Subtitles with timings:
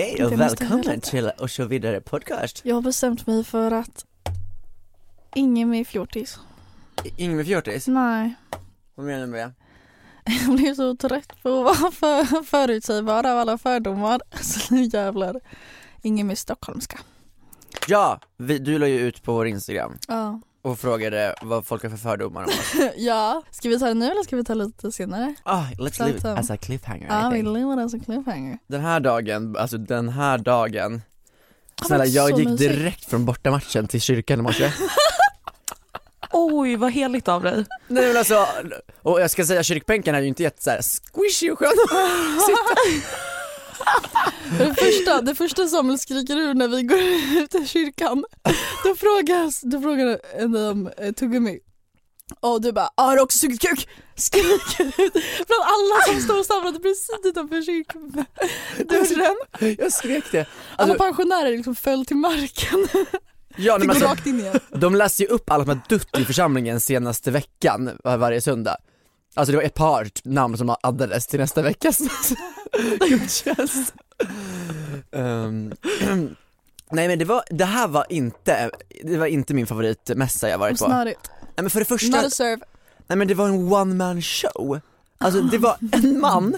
[0.00, 1.00] Hej och höra.
[1.00, 2.60] till Och så vidare podcast.
[2.64, 4.04] Jag har bestämt mig för att
[5.34, 6.38] ingen mer fjortis.
[7.16, 7.86] Ingen med fjortis?
[7.86, 8.34] Nej.
[8.94, 9.52] Vad menar du med det?
[10.46, 14.20] Jag blir så trött på att vara för, förutsägbar av alla fördomar.
[14.42, 15.40] Så nu jävlar.
[16.02, 16.98] Ingen mer stockholmska.
[17.88, 20.40] Ja, vi, du la ju ut på vår Instagram Ja.
[20.62, 22.72] Och frågade vad folk har för fördomar om oss.
[22.96, 23.42] ja.
[23.50, 25.34] Ska vi ta det nu eller ska vi ta lite senare?
[25.42, 27.56] Ah, let's leave it om- as a cliffhanger Ja, I vi think.
[27.58, 28.58] lever as a cliffhanger.
[28.66, 31.02] Den här dagen, alltså den här dagen
[31.86, 32.72] Snälla jag gick mysigt.
[32.74, 34.72] direkt från bortamatchen till kyrkan i morse
[36.32, 37.64] Oj vad heligt av dig.
[37.88, 38.46] Nej men alltså,
[39.02, 40.80] och jag ska säga kyrkbänken är ju inte jätte såhär
[41.12, 41.90] squishy och skön att
[42.46, 42.74] sitta
[44.58, 46.98] Det första, det första Samuel skriker ur när vi går
[47.42, 48.24] ut ur kyrkan,
[48.84, 51.58] då frågar, då frågar en om eh, tuggummi.
[52.40, 53.88] Och du bara, "Ah, har du också sugit kuk?
[54.16, 55.12] Skriker ut
[55.46, 59.36] bland alla som står samlade precis utanför kyrkdörren.
[59.78, 60.38] Jag skrek det
[60.76, 62.88] Alla Alltså, pensionärer liksom föll till marken.
[63.56, 64.60] ja, Fick nej, gå men alltså, rakt in igen.
[64.74, 68.76] De läste ju upp alla som har dött i församlingen senaste veckan var- varje söndag
[69.34, 71.98] Alltså det var ett par namn som addades till nästa veckas
[73.08, 73.94] gudstjänst
[75.12, 75.72] Ehm,
[76.92, 78.70] Nej men det var, det här var inte,
[79.04, 81.30] det var inte min favoritmässa jag varit på Nej Snarigt.
[81.56, 82.62] men för det första, Not a serve.
[83.06, 84.80] nej men det var en one man show
[85.24, 86.56] Alltså det var en man,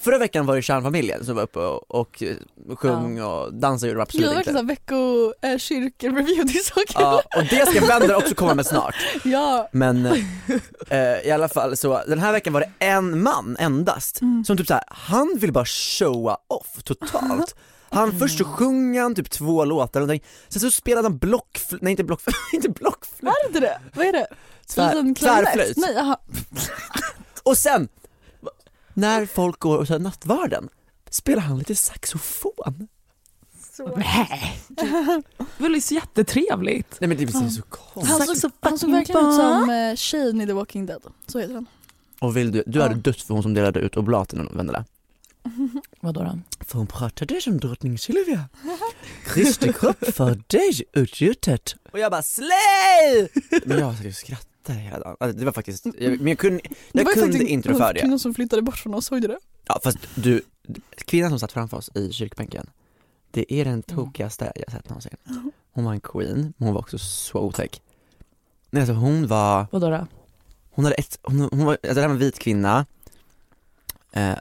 [0.00, 2.36] förra veckan var det kärnfamiljen som var uppe och, och eh,
[2.76, 6.64] sjöng och dansade gjorde de Gud, absolut var inte verkligen vecko eh, kyrkoreview, det är
[6.64, 6.84] så kul.
[6.94, 9.68] Ja, och det ska Wender också komma med snart Ja.
[9.72, 10.06] Men
[10.88, 14.66] eh, i alla fall så, den här veckan var det en man endast som typ
[14.66, 17.54] såhär, han vill bara showa off totalt
[17.94, 21.82] han, först så sjöng han typ två låtar och någonting, sen så spelade han blockflöjt,
[21.82, 23.80] nej inte blockflöjt, inte blockflöjt, Är det inte det?
[23.94, 24.26] Vad är det?
[24.74, 25.76] Tvär- tvärflöjt.
[25.76, 26.20] Nej, aha.
[27.42, 27.88] och sen,
[28.94, 30.68] när folk går och tar nattvarden,
[31.10, 32.88] spelar han lite saxofon.
[33.96, 34.58] Nej.
[35.58, 36.96] Det var så jättetrevligt.
[37.00, 38.18] Nej men det är så konstigt.
[38.28, 41.02] Han såg, han såg verkligen ut som eh, Shane i The Walking Dead.
[41.26, 41.66] Så heter han.
[42.20, 42.82] Och vill du, du Ja.
[42.82, 44.84] hade dött för hon som delade ut oblaten Vendela.
[46.00, 46.38] Vadå då?
[46.64, 48.48] För hon pratade som drottning Silvia.
[49.24, 51.74] Kristi kropp för dig utgjutet.
[51.92, 53.28] Och jag bara slay!
[53.64, 54.14] Men jag satt och
[54.68, 55.16] hela dagen.
[55.20, 56.60] Alltså, det var faktiskt, jag, men jag kunde,
[56.92, 58.00] Det jag ju kunde inte rå för det.
[58.00, 59.38] kvinna som flyttade bort från oss, såg du det?
[59.66, 60.42] Ja fast du,
[61.04, 62.70] kvinnan som satt framför oss i kyrkbänken,
[63.30, 65.16] det är den tokigaste jag sett någonsin.
[65.72, 67.82] Hon var en queen, men hon var också så otäck.
[68.70, 70.06] Nej alltså hon var, Vadå då?
[70.70, 72.86] hon hade ett, hon, hon var, alltså det här var en vit kvinna
[74.12, 74.32] eh,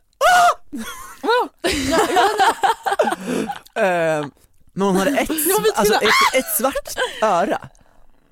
[3.76, 4.26] Eh,
[4.74, 5.30] men hon hade ett,
[5.76, 7.70] alltså ett, ett svart öra,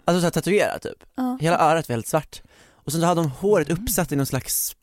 [0.10, 1.38] alltså såhär tatuerat typ, Ja.
[1.42, 2.42] hela örat var helt svart
[2.74, 4.76] och sen så hade hon håret uppsatt i någon slags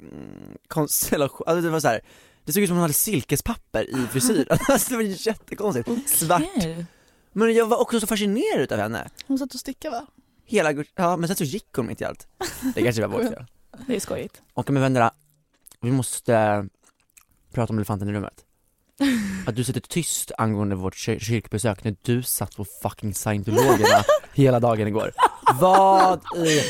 [0.00, 2.00] mm, konstellation, alltså det var så här.
[2.44, 6.86] det såg ut som hon hade silkespapper i frisyren, alltså det var jättekonstigt, svart Nej.
[7.32, 9.08] Men jag var också så fascinerad utav henne.
[9.26, 10.06] Hon satt och stickade va?
[10.44, 12.26] Hela, ja men sen så gick hon mitt i allt.
[12.74, 13.44] Det kanske var vårt fel.
[13.86, 14.42] Det är skojigt.
[14.54, 15.12] Och med vännerna,
[15.80, 16.62] vi måste eh,
[17.52, 18.44] prata om elefanten i rummet.
[19.46, 24.04] Att du sitter tyst angående vårt kyr- kyrkbesök när du satt på fucking scientologerna
[24.34, 25.12] hela dagen igår.
[25.60, 26.60] Vad i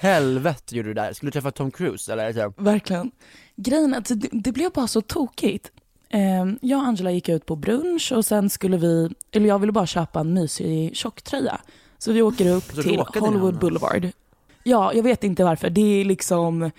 [0.00, 1.12] helvete gjorde du där?
[1.12, 2.32] Skulle du träffa Tom Cruise eller?
[2.32, 3.10] Så, Verkligen.
[3.56, 5.70] Grejen är att det, det blev bara så tokigt.
[6.08, 6.20] Eh,
[6.60, 9.86] jag och Angela gick ut på brunch och sen skulle vi, eller jag ville bara
[9.86, 11.60] köpa en mysig tjocktröja.
[11.98, 13.58] Så vi åker upp Så till Hollywood.
[13.58, 14.08] Boulevard.
[14.62, 15.70] Ja, jag vet inte varför.
[15.70, 16.70] Det är liksom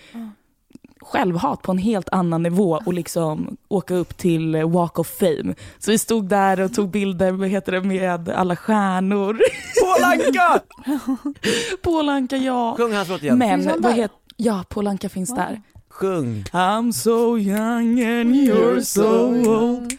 [1.01, 5.55] självhat på en helt annan nivå och liksom åka upp till Walk of Fame.
[5.79, 9.39] Så vi stod där och tog bilder vad heter det, med alla stjärnor.
[9.81, 10.59] Paul Anka!
[11.81, 12.75] Paul Anka, ja.
[12.77, 13.37] Sjung hans låt igen.
[13.37, 13.97] Men Finns han vad där?
[14.01, 15.61] heter, ja, Paul Anka finns där.
[15.89, 16.43] Sjung.
[16.51, 19.27] I'm so young and you're so
[19.57, 19.93] old.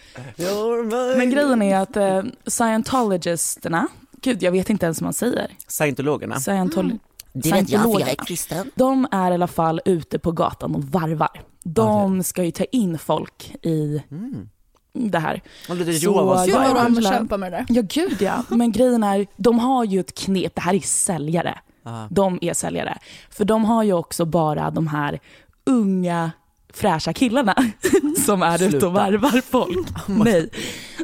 [1.17, 3.87] Men grejen är att eh, scientologisterna,
[4.23, 5.51] gud jag vet inte ens vad man säger.
[5.69, 6.35] Scientologerna.
[6.35, 6.99] Scientol-
[7.43, 8.71] Det vet jag för jag är kristen.
[8.75, 11.41] De är i alla fall ute på gatan och varvar.
[11.65, 14.49] De ska ju ta in folk i Mm.
[14.93, 15.43] det här.
[15.69, 17.67] Och lite Så Jehovas Gud jag vad de kämpar med det.
[17.69, 21.59] Ja gud ja, men grejen är, de har ju ett knep, det här är säljare.
[21.83, 22.07] Ah.
[22.11, 22.99] De är säljare.
[23.31, 25.21] För de har ju också bara de här
[25.67, 26.31] unga
[26.75, 27.55] fräscha killarna
[28.27, 28.87] som är ute Sluta.
[28.87, 29.89] och varvar folk.
[30.07, 30.51] Nej.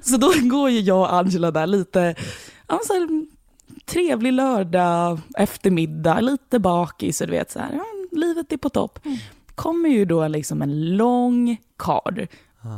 [0.03, 2.15] Så då går ju jag och Angela där lite,
[2.69, 3.09] ja, så här,
[3.87, 7.85] trevlig lördag eftermiddag, lite bakis och du vet så här, ja,
[8.19, 8.99] livet är på topp.
[9.55, 12.27] Kommer ju då liksom en lång kard.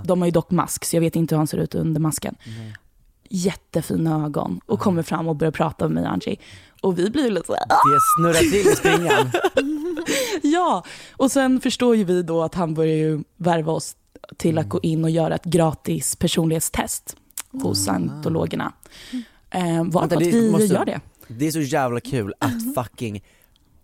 [0.04, 2.34] De har ju dock mask så jag vet inte hur han ser ut under masken.
[3.28, 6.36] Jättefina ögon och kommer fram och börjar prata med mig och Angie.
[6.82, 9.30] Och vi blir ju lite så här, Det snurrar till i springan.
[10.42, 10.84] Ja,
[11.16, 13.96] och sen förstår ju vi då att han börjar ju värva oss
[14.36, 17.16] till att gå in och göra ett gratis personlighetstest
[17.52, 18.72] hos scientologerna.
[19.56, 21.00] Eh, varpå Vänta, vi måste- gör det.
[21.28, 23.22] Det är så jävla kul att fucking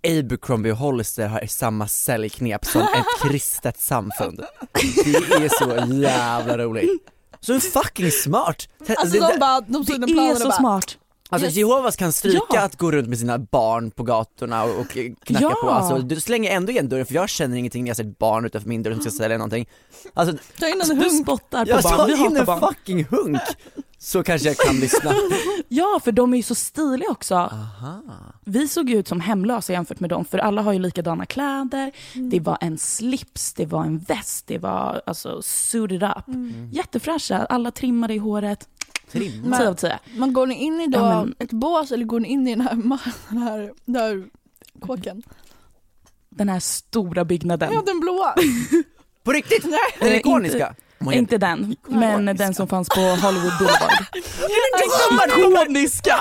[0.06, 2.88] Abercrombie och Hollister har samma säljknep som ett
[3.30, 4.40] kristet samfund.
[5.04, 5.48] Det är
[5.88, 6.90] så jävla roligt.
[7.40, 8.68] Så fucking smart!
[8.96, 10.98] Alltså Det- de bara, de Det är och så bara, smart.
[11.32, 11.56] Alltså Yes.
[11.56, 12.62] Jehovas kan stryka Ja.
[12.62, 14.88] att gå runt med sina barn på gatorna och, och
[15.24, 15.56] knacka Ja.
[15.62, 18.18] på, alltså du slänger ändå igen dörren för jag känner ingenting när jag ser ett
[18.18, 19.68] barn utanför min dörr som ska sälja någonting.
[20.14, 21.22] Alltså, ta in en Du hunk.
[21.22, 22.60] spottar på barn, vi hatar barn.
[22.60, 23.40] fucking hunk!
[23.98, 25.14] Så kanske jag kan lyssna.
[25.68, 27.34] Ja, för de är ju så stiliga också.
[27.34, 28.02] Aha.
[28.44, 31.92] Vi såg ju ut som hemlösa jämfört med dem, för alla har ju likadana kläder.
[32.30, 36.24] Det var en slips, det var en väst, det var alltså suited up.
[36.72, 38.68] Jättefräscha, alla trimmade i håret.
[39.12, 39.56] Trimma.
[39.58, 39.98] 10 av 10.
[40.16, 42.54] Man går ni in i då Ja, men- ett bås eller går ni in i
[42.54, 42.74] den här,
[43.28, 44.24] den här, den här
[44.86, 45.22] kåken?
[46.28, 47.72] Den här stora byggnaden.
[47.72, 48.34] Ja den blåa.
[49.24, 49.64] På riktigt?
[49.64, 49.78] Nej.
[50.00, 50.74] Den ikoniska?
[51.00, 54.06] inte- Inte den, men den som fanns på Hollywood Boulevard.
[55.28, 56.16] Den Ikoniska!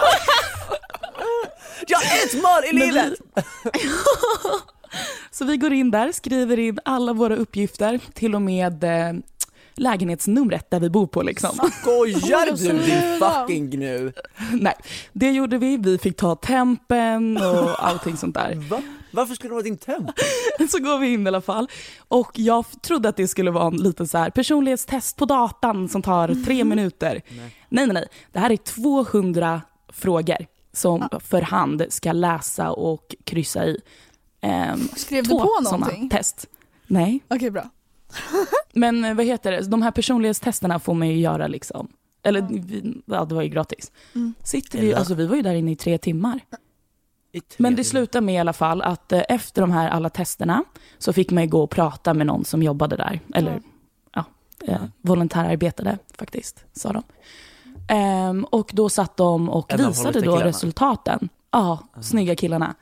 [1.88, 3.20] Jag har ett mål i Men livet!
[5.32, 9.14] Så vi går in där, skriver in alla våra uppgifter, till och med eh,
[9.82, 11.70] lägenhetsnumret där vi bor på liksom.
[11.82, 14.14] Skojar Oj, du din fucking gnu?
[14.52, 14.74] Nej,
[15.14, 15.78] det gjorde vi.
[15.78, 18.56] Vi fick ta tempen och allting sånt där.
[18.56, 18.82] Va?
[19.12, 20.10] Varför skulle det vara din temp?
[20.72, 21.68] Så går vi in i alla fall.
[22.08, 26.02] Och jag trodde att det skulle vara en liten så här personlighetstest på datan som
[26.02, 27.22] tar tre minuter.
[27.30, 27.56] Nej.
[27.70, 33.82] nej, nej, Det här är 200 frågor som för hand ska läsa och kryssa i.
[34.42, 36.10] Ehm, Skrev du på någonting?
[36.10, 36.48] test.
[36.88, 37.70] Nej, Okej bra.
[38.74, 39.62] men eh, vad heter det?
[39.68, 41.88] De här personlighetstesterna får man ju göra liksom.
[42.24, 43.92] Eller vi- ja, det var ju gratis.
[44.16, 44.34] Mm.
[44.44, 46.40] Sitter vi, alltså vi var ju där inne i tre timmar.
[47.32, 50.10] I tre Men det slutar med i alla fall att eh, efter de här alla
[50.10, 50.64] testerna
[50.98, 53.20] så fick man ju gå och prata med någon som jobbade där.
[53.36, 53.62] Eller
[54.14, 54.26] ja,
[54.68, 57.04] eh, volontärarbetade faktiskt, sa de.
[57.88, 61.30] Ehm, och då satt de och En visade då resultaten.
[61.52, 62.76] Ja, snygga killarna.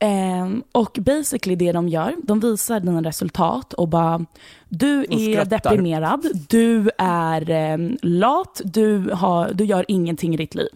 [0.00, 4.24] Ehm, och basically det de gör, de visar dina resultat och bara,
[4.68, 5.70] du Och är skrattar.
[5.70, 10.68] deprimerad, du är ehm, lat, du, har, du gör ingenting i ditt liv.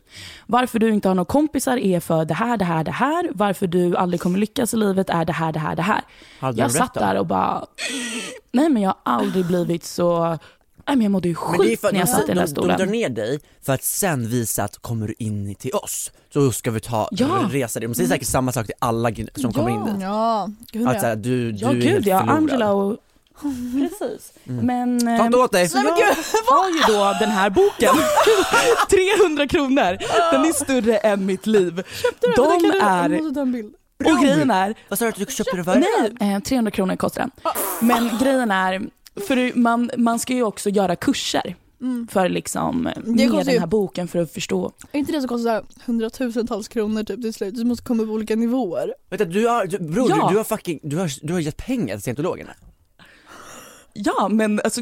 [0.46, 3.30] Varför du inte har några kompisar är för det här, det här, det här.
[3.34, 6.00] Varför du aldrig kommer lyckas i livet är det här, det här, det här.
[6.40, 7.66] Hade jag satt där och bara,
[8.52, 10.38] nej men jag har aldrig blivit så,
[10.86, 12.24] nej men jag mådde ju Men det är skit för att när jag de, satt
[12.24, 12.92] i den där de, de drar stolen.
[12.92, 16.80] ner dig för att sen visa att kommer du in till oss så ska vi
[16.80, 17.48] ta Ja.
[17.50, 17.88] resa dig.
[17.88, 19.94] De säger säkert samma sak till alla som kommer in dit.
[20.02, 21.00] Ja, gud Att ja.
[21.00, 22.20] såhär, du, du Ja är gud helt ja.
[22.20, 22.96] Angela och...
[23.72, 24.32] Precis.
[24.44, 25.00] Men...
[25.18, 25.68] Ta inte åt dig!
[25.68, 25.84] Så jag
[26.46, 27.94] har ju då den här boken,
[28.90, 29.98] 300 kronor,
[30.32, 31.74] den är större än mitt liv.
[31.76, 31.82] De
[32.22, 33.74] du- Jag är, måste ta en bild.
[34.04, 35.84] och grejen är, Vad sa du att du köpte det för?
[36.20, 37.30] nej, eh, 300 kronor kostar den.
[37.80, 38.82] Men grejen är,
[39.26, 42.08] för man, man ska ju också göra kurser Mm.
[42.10, 44.72] för liksom med ju- den här boken för att förstå.
[44.92, 47.54] Är inte det som kostar hundratusentals kronor typ till slut?
[47.54, 48.94] Du måste komma upp på olika nivåer.
[49.10, 50.26] Vänta, du har, du, bror Ja.
[50.28, 52.50] du, du har fucking, du har, du har gett pengar till scientologerna?
[53.92, 54.80] Ja men alltså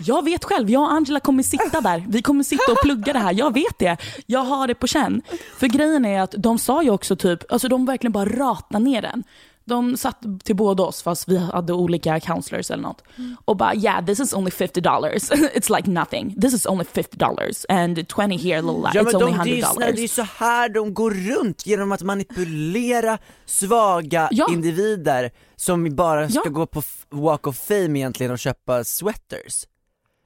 [0.00, 3.18] jag vet själv, jag och Angela kommer sitta där, vi kommer sitta och plugga det
[3.18, 3.96] här, jag vet det.
[4.26, 5.22] Jag har det på känn.
[5.58, 9.02] För grejen är att de sa ju också typ, alltså de verkligen bara ratade ner
[9.02, 9.22] den.
[9.70, 13.02] De satt till båda oss fast vi hade olika counselors eller något.
[13.44, 15.30] Och bara yeah this is only 50 dollars.
[15.30, 16.40] It's like nothing.
[16.40, 19.50] This is only 50 dollars and 20 here, little, Ja it's only de, 100 det,
[19.50, 20.10] är ju, snälla, det är dollars.
[20.10, 24.46] så här de går runt genom att manipulera svaga Ja.
[24.52, 26.50] individer som bara ska Ja.
[26.50, 29.64] gå på walk of fame egentligen och köpa sweaters.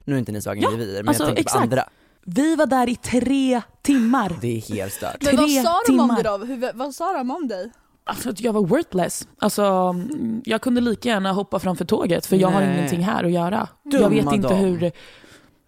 [0.05, 1.57] Nu är inte ni svaga Ja, individer men alltså, jag tänker exakt.
[1.57, 1.89] på andra.
[2.27, 4.35] Vi var där i tre timmar.
[4.41, 5.17] Det är helt stört.
[5.23, 6.37] Men vad sa de om dig då?
[6.37, 7.71] Hur, vad sa de om dig?
[8.07, 9.27] Alltså att jag var worthless.
[9.39, 12.77] Alltså, mm, jag kunde lika gärna hoppa framför tåget för jag har Nej.
[12.77, 13.67] ingenting här att göra.
[13.83, 14.57] Dumma jag vet inte dam.
[14.57, 14.91] hur...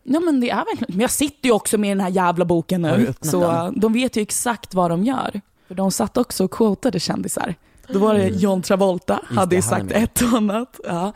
[0.03, 0.86] Ja men det är verkligen...
[0.98, 3.13] Men jag sitter ju också med den här jävla boken Har nu.
[3.22, 3.79] Så den?
[3.79, 5.41] de vet ju exakt vad de gör.
[5.67, 7.56] För de satt också och quotade kändisar.
[7.88, 10.79] Då var det John Travolta, Just hade ju sagt ett och annat.
[10.84, 11.13] Ja.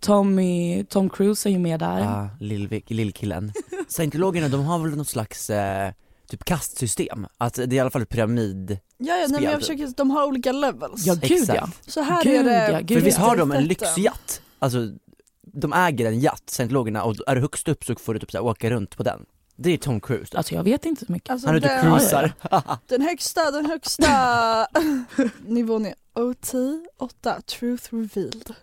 [0.00, 1.98] Tommy, Tom Cruise är ju med där.
[2.00, 3.52] Ja, lill- lillkillen.
[3.88, 5.92] Scientologerna de har väl något slags eh,
[6.28, 9.52] typ kastsystem, att det är i alla fall ett pyramid, Ja, ja nej, men jag
[9.52, 9.60] typ.
[9.60, 11.06] försöker, de har olika levels.
[11.06, 11.60] Ja gud Exakt.
[11.60, 11.68] ja.
[11.86, 12.70] Så här Gud, är det.
[12.72, 13.24] ja, gud, för visst ja.
[13.24, 14.42] har de en lyxjatt?
[14.58, 14.78] Alltså,
[15.42, 18.38] de äger en jatt, scientologerna, och är du högst upp så får du typ så
[18.38, 19.26] här, åka runt på den.
[19.56, 20.36] Det är Tom Cruise.
[20.38, 21.30] Alltså jag vet inte så mycket.
[21.30, 22.32] Alltså, Han är ute och den, cruisar.
[22.86, 24.66] den högsta, den högsta
[25.46, 26.52] nivån är OT
[26.98, 28.54] 8, Truth Revealed.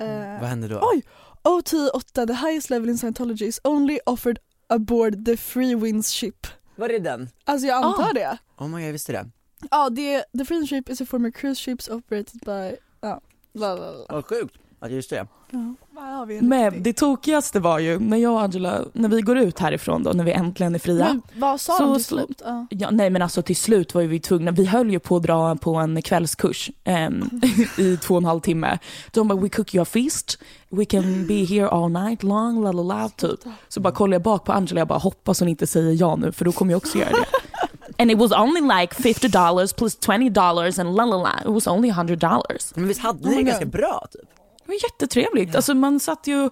[0.00, 0.80] Eh, Vad händer då?
[0.94, 1.02] Oj!
[1.44, 6.46] OT 8, the highest level in Scientology is only offered aboard the Free Winds ship.
[6.76, 7.28] Var är den?
[7.44, 8.12] Alltså jag antar Ah.
[8.12, 8.38] det.
[8.58, 9.30] Oh my god, jag visste det.
[9.70, 13.20] Ja, det, the Free Winds ship is a former cruise ships operated by, ja,
[13.54, 14.04] bla bla bla.
[14.08, 14.54] Vad sjukt
[14.88, 15.26] jag visste det.
[15.50, 20.02] Ja, Men det tokigaste var ju när jag och Angela, när vi går ut härifrån
[20.02, 21.04] då, när vi äntligen är fria.
[21.04, 22.42] Men vad sa Så de till slut.
[22.44, 22.66] Ja.
[22.70, 25.22] Ja, nej men alltså till slut var ju vi tvungna, vi höll ju på att
[25.22, 27.30] dra på en kvällskurs em,
[27.78, 28.78] i två och en halv timme.
[29.12, 30.38] De bara we cook you a feast,
[30.70, 33.40] we can be here all night long, la la la typ.
[33.68, 36.32] Så bara kollar jag bak på Angela jag bara hoppas hon inte säger ja nu
[36.32, 37.26] för då kommer jag också göra det.
[38.02, 41.48] And it was only like 50 dollars plus 20 dollars and la la la, it
[41.48, 42.72] was only 100 dollars.
[42.74, 43.46] Men visst hade Oh ni det God.
[43.46, 44.28] ganska bra typ?
[44.64, 46.50] Det var jättetrevligt, alltså man satt ju,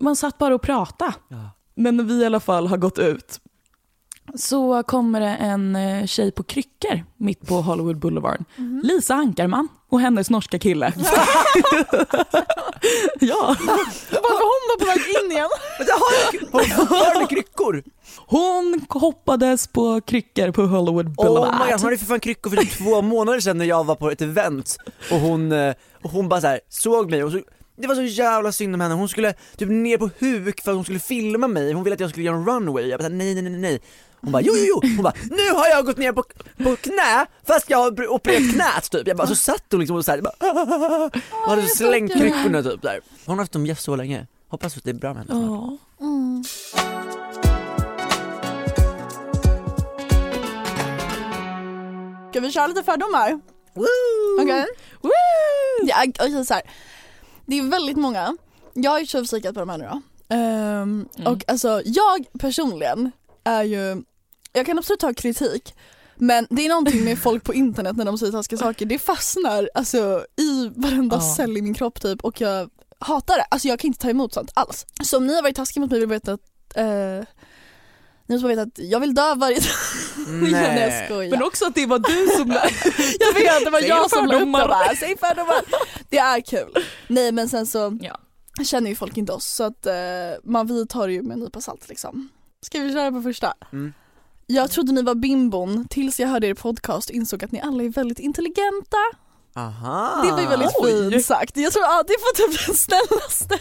[0.00, 1.14] man satt bara och pratade.
[1.28, 1.50] Ja.
[1.74, 3.40] Men vi i alla fall har gått ut
[4.34, 8.44] så kommer det en eh, tjej på kryckor mitt på Hollywood Boulevard.
[8.56, 8.80] Mhm.
[8.84, 10.92] Lisa Ankarman och hennes norska kille.
[13.20, 13.56] ja,
[14.10, 15.48] Varför hon då på väg in igen?
[15.78, 17.82] Har fortfarande kryckor!
[18.26, 21.54] hon hoppades på kryckor på Hollywood Oh Boulevard.
[21.54, 23.94] my god, hon hade för fan kryckor för typ två månader sedan när jag var
[23.94, 24.76] på ett event
[25.10, 27.40] och hon, eh, och hon bara så här, såg mig och så
[27.76, 30.76] det var så jävla synd om henne, hon skulle typ ner på huk för att
[30.76, 33.34] hon skulle filma mig, hon ville att jag skulle göra en runway, jag bara nej
[33.34, 33.80] nej nej nej
[34.24, 36.22] Hon bara jo jo jo, hon bara nu har jag gått ner på,
[36.64, 40.04] på knä fast jag har opererat knät typ, jag bara så satt hon liksom och
[40.04, 40.22] såhär,
[41.30, 44.90] och hade slängt kryckorna typ där Hon har haft dem så länge, hoppas att det
[44.90, 45.78] är bra med henne snart.
[45.98, 46.44] Ja.
[52.30, 53.40] Ska vi köra lite fördomar?
[54.40, 54.66] Okej?
[55.00, 55.10] Woo!
[55.86, 56.62] Ja, okej, så här.
[57.46, 58.36] Det är väldigt många,
[58.72, 60.02] jag har ju tjuvkikat på de här nu då.
[60.34, 61.32] Ehm, Mm.
[61.32, 63.12] Och alltså jag personligen
[63.44, 64.02] är ju,
[64.54, 65.74] jag kan absolut ta kritik
[66.16, 69.68] men det är någonting med folk på internet när de säger taskiga saker, det fastnar
[69.74, 71.34] alltså i varenda Ja.
[71.36, 73.42] cell i min kropp typ och jag hatar det.
[73.50, 74.86] Alltså jag kan inte ta emot sånt alls.
[75.04, 76.40] Så om ni har varit taskiga mot mig vill veta att
[76.76, 76.84] eh,
[78.26, 79.68] ni måste veta att jag vill dö varje dag.
[80.42, 81.30] Nej jag.
[81.30, 82.48] Men också att det var du som
[83.20, 85.56] Jag vet, det var jag som la upp det bara, säg fördomar.
[86.08, 86.74] Det är kul.
[87.08, 88.18] Nej men sen så Ja.
[88.64, 89.94] känner ju folk inte oss så att eh,
[90.44, 92.28] man vidtar ju med en nypa salt liksom.
[92.62, 93.54] Ska vi köra på första?
[93.72, 93.92] Mm.
[94.54, 97.82] Jag trodde ni var bimbon tills jag hörde er podcast och insåg att ni alla
[97.82, 98.96] är väldigt intelligenta.
[99.56, 100.22] Aha!
[100.24, 101.10] Det var ju väldigt Oj.
[101.10, 101.56] fint sagt.
[101.56, 103.58] Jag tror att det får typ den snällaste.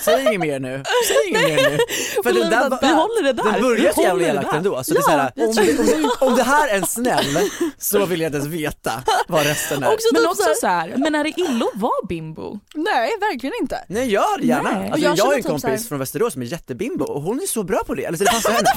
[0.00, 1.78] Säg inget mer nu, säg inget mer nu.
[2.22, 3.52] För den där Vi håller det där.
[3.52, 4.56] Den börjar så jävla det elakt där.
[4.58, 7.50] ändå, så det är så här, om, det, om, om det här är en snäll
[7.78, 8.92] så vill jag inte ens veta
[9.28, 9.92] vad resten är.
[9.94, 12.58] Också Men typ också så här, så här, men är det illa att vara bimbo?
[12.74, 13.84] nej verkligen inte.
[13.88, 14.70] Nej gör det gärna.
[14.70, 14.90] Nej.
[14.90, 17.46] Alltså, jag, jag har en typ kompis från Västerås som är jättebimbo och hon är
[17.46, 18.70] så bra på det, eller så det passar henne.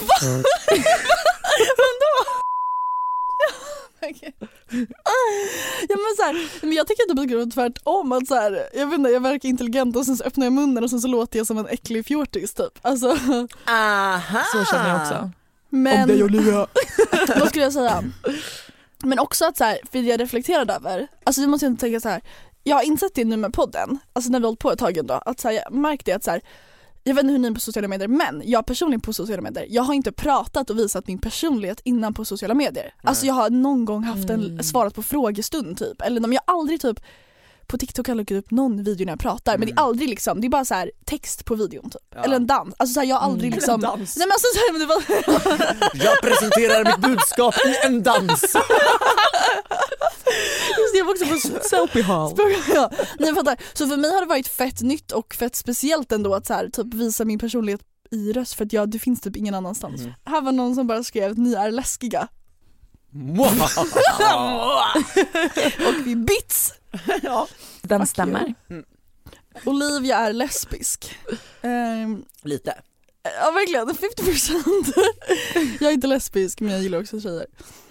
[4.01, 4.33] Okej.
[5.89, 8.87] ja men så här, men jag tycker att det blir tvärtom att så här, jag
[8.87, 11.37] vet inte, jag verkar intelligent och sen så öppnar jag munnen och sen så låter
[11.37, 12.79] jag som en äcklig fjortis typ.
[12.81, 13.17] Alltså,
[13.67, 14.43] Aha!
[14.51, 15.31] Så känner jag också.
[15.69, 16.67] men Olivia.
[17.39, 18.03] vad skulle jag säga?
[19.03, 22.09] Men också att så här, för jag reflekterade över, alltså det måste jag tänka så
[22.09, 22.21] här.
[22.63, 24.97] jag har insett det nu med podden, alltså när vi har hållit på ett tag
[24.97, 26.41] ändå, att så här, jag märkte att så här,
[27.09, 29.65] jag vet inte hur ni är på sociala medier men jag personligen på sociala medier,
[29.69, 32.93] jag har inte pratat och visat min personlighet innan på sociala medier.
[33.03, 34.63] Alltså jag har någon gång haft en, Mm.
[34.63, 36.99] svarat på frågestund typ, eller om jag har aldrig typ
[37.69, 40.09] på TikTok har jag lagt upp någon video när jag pratar men det är aldrig
[40.09, 42.01] liksom, det är bara så här text på videon typ.
[42.15, 42.23] Ja.
[42.23, 43.55] Eller en dans, alltså så här, jag har aldrig Mm.
[43.57, 44.17] liksom En dans.
[44.17, 45.03] Nej men alltså så här, men det var,
[46.05, 48.41] Jag presenterar mitt budskap i en dans.
[50.79, 52.33] just det, jag var också på Soapy Hall.
[52.73, 53.57] ja, ni fattar.
[53.73, 56.69] Så för mig har det varit fett nytt och fett speciellt ändå att så här,
[56.69, 60.01] typ visa min personlighet i röst för att jag, det finns typ ingen annanstans.
[60.01, 60.13] Mm.
[60.25, 62.27] Här var någon som bara skrev att ni är läskiga
[65.87, 66.73] och vi bits.
[67.81, 68.53] Den Fuck stämmer.
[69.65, 71.15] Olivia är lesbisk.
[71.61, 72.73] Ehm, Lite.
[73.23, 77.45] ja verkligen, 50% Jag är inte lesbisk men jag gillar också tjejer.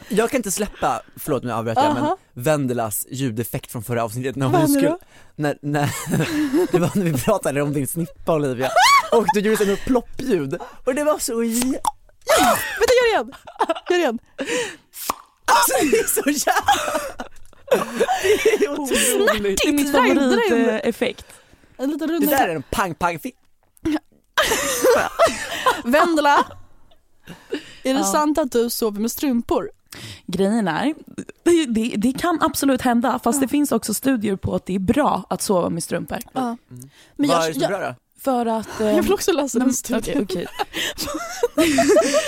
[0.09, 2.17] Jag kan inte släppa, förlåt nu avbröt jag men Aha.
[2.33, 4.97] Vendelas ljudeffekt från förra avsnittet när hon skulle,
[5.37, 5.83] när, när,
[6.73, 8.71] det var när vi pratade om din snippa Olivia
[9.13, 11.81] och du gjorde sån ploppljud och det var så jä-
[12.79, 13.33] Vänta gör det igen!
[13.91, 14.19] Gör det igen.
[15.45, 17.25] alltså det är så jävla
[17.71, 20.17] Det är otroligt Det är dräng.
[20.17, 21.27] favoriteffekt.
[21.77, 23.33] En liten Det runda där är en pang pang fi-
[25.85, 26.45] Vendela,
[27.83, 28.05] är det Ja.
[28.05, 29.71] sant att du sover med strumpor?
[30.27, 30.95] Grejen är,
[31.43, 34.79] det, det, det kan absolut hända fast det finns också studier på att det är
[34.79, 36.19] bra att sova med strumpor.
[36.33, 36.57] Ja.
[37.17, 37.95] Men Vad är jag, det som är bra då?
[38.21, 38.81] För att...
[38.81, 40.23] eh, jag vill också läsa den studien.
[40.23, 40.47] Okej.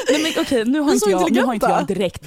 [0.08, 2.24] Nej men okej, nu har inte jag, nu har inte jag direkt.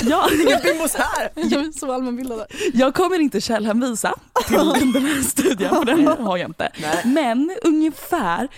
[0.02, 0.30] Jag,
[0.62, 1.30] bimbos här!
[1.34, 2.46] Jag så allmänbildad.
[2.74, 4.14] jag kommer inte källhänvisa
[4.46, 4.56] till
[4.92, 6.72] den här studien, för den har jag inte.
[6.82, 7.02] Nej.
[7.04, 8.48] Men ungefär,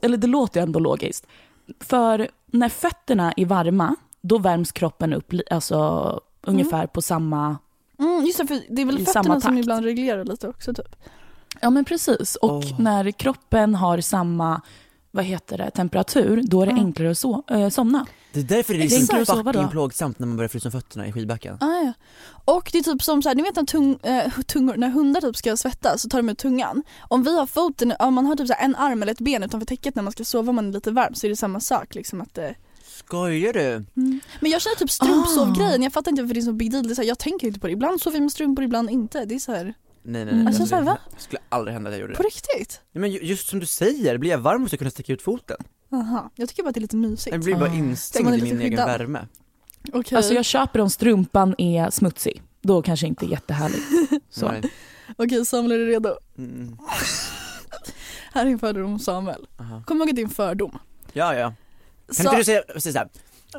[0.00, 1.26] eller det låter ju ändå logiskt.
[1.80, 7.58] För när fötterna är varma, då värms kroppen upp alltså, ungefär på samma...
[7.98, 10.96] Mm, just det, för det är väl fötterna som ibland reglerar lite också typ.
[11.60, 12.36] Ja men precis.
[12.36, 12.80] Och Åh.
[12.80, 14.60] när kroppen har samma
[15.10, 16.78] vad heter det, temperatur, då är det Ja.
[16.78, 18.06] enklare att so- äh, somna.
[18.32, 19.26] Det är därför det är Exakt.
[19.26, 21.92] så fucking plågsamt när man börjar frysa fötterna i skidbacken Ah, ja.
[22.44, 25.20] Och det är typ som så här, ni vet när, tung, eh, tungor, när hundar
[25.20, 26.82] typ ska svettas så tar de ut tungan.
[27.08, 29.42] Om vi har foten, om man har typ så här en arm eller ett ben
[29.42, 31.60] utanför täcket när man ska sova om man är lite varm så är det samma
[31.60, 32.48] sak liksom att eh,
[33.06, 33.84] Skojar du?
[34.40, 36.86] Men jag känner typ strumpsovgrejen, jag fattar inte varför det är så big deal.
[36.86, 38.90] Det är så här, jag tänker inte på det, ibland sover vi med strumpor, ibland
[38.90, 39.24] inte.
[39.24, 39.74] Det är så här,
[40.08, 40.36] Nej nej Mm.
[40.38, 40.98] nej, Alltså, det så här, va?
[41.16, 42.80] det skulle aldrig hända att jag gjorde på det riktigt.
[42.92, 45.22] Nej, men ju- just som du säger, blir jag varm måste jag kunna sticka ut
[45.22, 45.56] foten
[45.92, 46.30] Aha.
[46.34, 47.34] Jag tycker bara att det är lite mysigt.
[47.34, 47.68] Jag blir bara Ah.
[47.68, 48.86] Så man instängd i lite min egen skyddad.
[49.00, 49.26] värme
[49.92, 52.42] Okej, Alltså jag köper om strumpan är smutsig.
[52.60, 53.82] Då kanske inte är jättehärligt.
[54.30, 54.48] Så.
[54.52, 54.62] Nej.
[55.16, 56.14] Okej Samuel är du redo?
[56.38, 56.78] Mm.
[58.32, 59.46] Här är en fördom om Samuel.
[59.60, 59.82] Aha.
[59.86, 60.78] Kom ihåg en fördom.
[61.12, 61.54] Ja ja,
[62.06, 63.08] kan Så- inte du säga, säga såhär,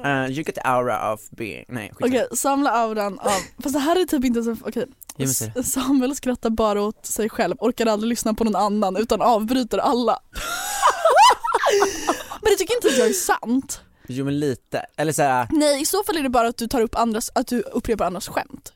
[0.06, 1.92] uh, you get the aura of being, nej.
[2.00, 3.32] Okej, samla auran av,
[3.64, 4.86] fast det här är typ inte så, okej.
[5.20, 9.78] S- Samuel skrattar bara åt sig själv, orkar aldrig lyssna på någon annan utan avbryter
[9.78, 10.20] alla.
[12.42, 13.82] Men det tycker inte att jag är sant.
[14.10, 16.82] Jo men lite, eller såhär, Nej i så fall är det bara att du tar
[16.82, 18.74] upp andras, att du upprepar andras skämt.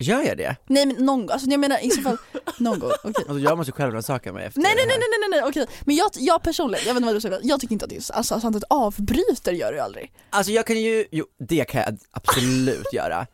[0.00, 0.56] Gör jag det?
[0.66, 2.16] Nej men någon gång, alltså jag menar i så fall
[2.58, 3.14] någon gång, okej.
[3.28, 5.20] Alltså jag måste självrannsaka mig efter Nej nej det nej här.
[5.20, 7.60] nej nej nej okej, men jag, jag personligen, jag vet inte vad du säger, jag
[7.60, 10.12] tycker inte att det är alltså, sant att avbryter gör du aldrig.
[10.30, 13.26] Alltså jag kan ju, jo det kan jag absolut göra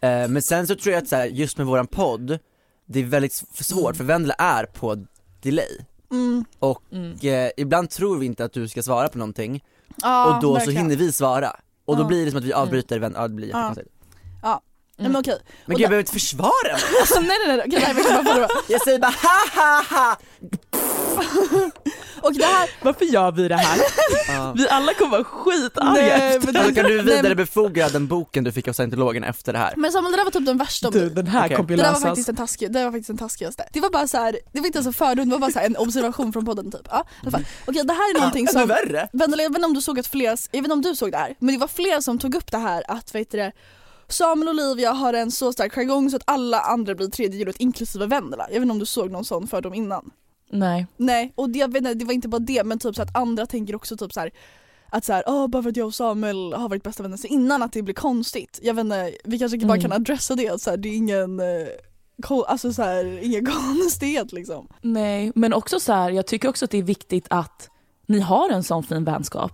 [0.00, 2.38] Eh, Men sen så tror jag att så här, just med våran podd,
[2.86, 5.04] det är väldigt svårt för Vendela är på
[5.42, 5.78] delay
[6.10, 6.44] Mm.
[6.58, 7.16] och Mm.
[7.22, 9.64] eh, ibland tror vi inte att du ska svara på någonting
[10.02, 10.74] Ja, och då verkligen.
[10.76, 12.06] så hinner vi svara och då Ja.
[12.06, 13.88] blir det som att vi avbryter, Ven- ja det blir jättekonstigt
[14.98, 15.38] Nej men okej.
[15.66, 16.82] Men gud jag behöver inte försvara mig,
[17.28, 20.16] nej nej nej, okej det här är verkligen bara jag säger bara ha ha ha
[22.22, 23.78] Och det här, Varför gör vi det här?
[24.56, 26.52] Vi alla kommer vara skitarga Nej, efter.
[26.52, 29.74] men Alltså, kan du vidarebefordra den boken du fick av scientologerna efter det här?
[29.76, 31.92] men Samuel det där var typ den värsta om Du, den här ju Det där
[31.92, 33.68] var faktiskt den taskiga, det var faktiskt den taskigaste.
[33.72, 35.58] Det var bara så här, det var inte ens en fördom, det var bara så
[35.58, 36.88] här en observation från podden typ.
[36.90, 37.44] Ja, fall.
[37.66, 39.08] Okej det här är någonting Ännu som, värre!
[39.12, 41.12] Vendela jag vet inte om du såg att flera, jag vet inte om du såg
[41.12, 43.52] det här, men det var flera som tog upp det här att vet du det,
[44.12, 47.56] Samuel och Olivia har en så stark jargong så att alla andra blir tredje hjulet
[47.58, 48.46] inklusive Vendela.
[48.48, 50.10] Jag vet inte om du såg någon sån fördom innan?
[50.50, 50.86] Nej.
[50.96, 53.16] Nej, och det, jag vet inte, det var inte bara det men typ så att
[53.16, 54.30] andra tänker också typ så här
[54.88, 57.26] att så här, "Åh, bara för att jag och Samuel har varit bästa vänner så
[57.26, 58.58] innan att det blir konstigt.
[58.62, 59.80] Jag vet inte, vi kanske bara Mm.
[59.80, 61.46] kan adressa det, så här, det är ingen, eh,
[62.46, 64.68] alltså så här, ingen konstighet liksom.
[64.80, 67.68] Nej, men också så här, jag tycker också att det är viktigt att
[68.06, 69.52] ni har en sån fin vänskap.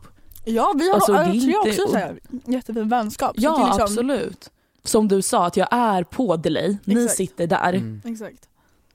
[0.48, 3.36] Ja vi har Alltså, jag tror jag inte- också så här, jättefin vänskap.
[3.36, 4.50] så Ja, liksom, absolut.
[4.84, 7.16] Som du sa, att jag är på delay, ni Exakt.
[7.16, 7.72] sitter där.
[7.72, 8.02] Mm.
[8.04, 8.48] Exakt.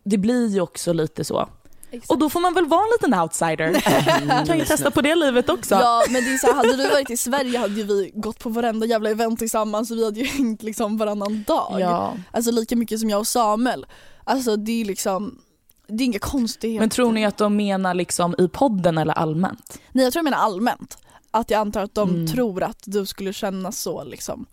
[0.04, 1.50] Det blir ju också lite så.
[1.92, 2.12] Exakt.
[2.12, 3.74] Och då får man väl vara en liten outsider.
[4.46, 5.76] kan ju testa på det livet också.
[5.76, 8.40] Ja men det är så här, hade du varit i Sverige hade ju vi gått
[8.40, 11.78] på varenda jävla event tillsammans och vi hade ju hängt liksom varannan dag.
[11.80, 12.14] Ja.
[12.32, 13.86] Alltså lika mycket som jag och Samuel.
[14.24, 15.40] Alltså det är liksom,
[15.88, 16.80] Det är inga konstigheter.
[16.80, 19.80] Men tror ni att de menar liksom i podden eller allmänt?
[19.92, 20.98] Nej jag tror jag menar allmänt.
[21.34, 22.28] Att jag antar att de Mm.
[22.28, 24.46] tror att du skulle känna så liksom.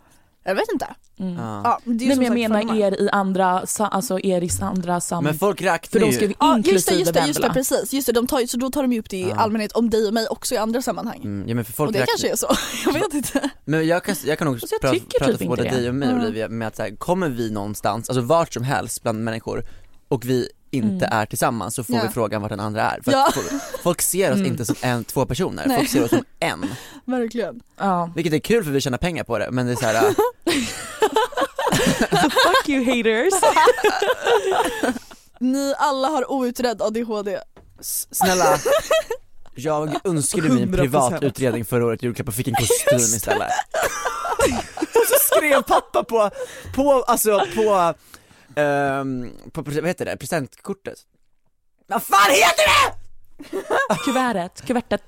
[0.45, 0.87] Jag vet inte.
[1.19, 1.35] Mm.
[1.35, 1.61] Ja.
[1.65, 4.51] Ja, det är ju Nej som men jag menar er i andra, alltså er i
[4.61, 5.25] andra sam...
[5.25, 7.51] Men folk För räknar de ju, skrev Ja inklusive just det, just det, just det
[7.51, 7.93] precis.
[7.93, 9.37] Just det, de tar, ju- så då tar de ju upp det i Ja.
[9.37, 11.21] allmänhet om dig och mig också i andra sammanhang.
[11.25, 12.47] mm, ja men för folk och det räknar, kanske är så,
[12.87, 13.51] jag vet inte.
[13.65, 15.63] Men jag kan, jag kan nog Alltså, jag prata, tycker prata typ för inte både
[15.63, 15.71] det.
[15.77, 16.21] dig och mig Mm.
[16.23, 19.65] Olivia med att så här, kommer vi någonstans, alltså vart som helst bland människor
[20.09, 21.19] och vi inte Mm.
[21.19, 22.03] är tillsammans så får Ja.
[22.03, 23.01] vi frågan vart den andra är.
[23.03, 23.33] För Ja.
[23.83, 24.47] folk, ser oss Mm.
[24.47, 25.77] inte som en, två personer, Nej.
[25.77, 26.67] folk ser oss som en.
[27.05, 27.61] Verkligen.
[27.79, 28.11] Ja.
[28.17, 30.11] Vilket är kul för vi tjänar pengar på det men det är så här, äh,
[32.11, 33.35] Fuck you haters!
[35.41, 37.39] Ni alla har outredd ADHD.
[37.81, 38.59] s- snälla
[39.55, 40.77] jag önskade mig en 100%.
[40.81, 43.49] privat utredning förra året i julklapp och fick en kostym istället.
[44.79, 46.31] och så skrev pappa på,
[46.75, 47.95] på, alltså på,
[48.57, 50.99] ehm, på, vad heter det, presentkortet.
[51.87, 52.97] Vad fan heter det?
[54.05, 55.03] Kuvertet, kuvertet.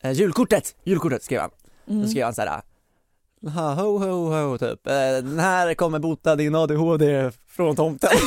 [0.00, 1.50] Eh, julkortet, julkortet skrev han.
[1.88, 2.02] Mm.
[2.02, 2.62] Då skrev han såhär,
[3.54, 8.10] ha, ho ho ho typ, eh, den här kommer bota din ADHD från tomten.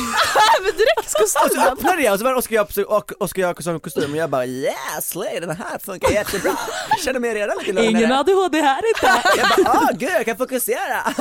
[0.62, 1.38] Men direkt och så
[1.72, 4.46] öppnade jag och så var det Oskar Jakob och Oskar Jakobsson kostym och jag bara
[4.46, 6.52] yeah slay, den här funkar jättebra.
[6.90, 7.86] Jag känner mig redan lite lugnare.
[7.90, 9.22] Ingen ADHD här inte.
[9.56, 11.02] Jag bara ah gud jag kan fokusera.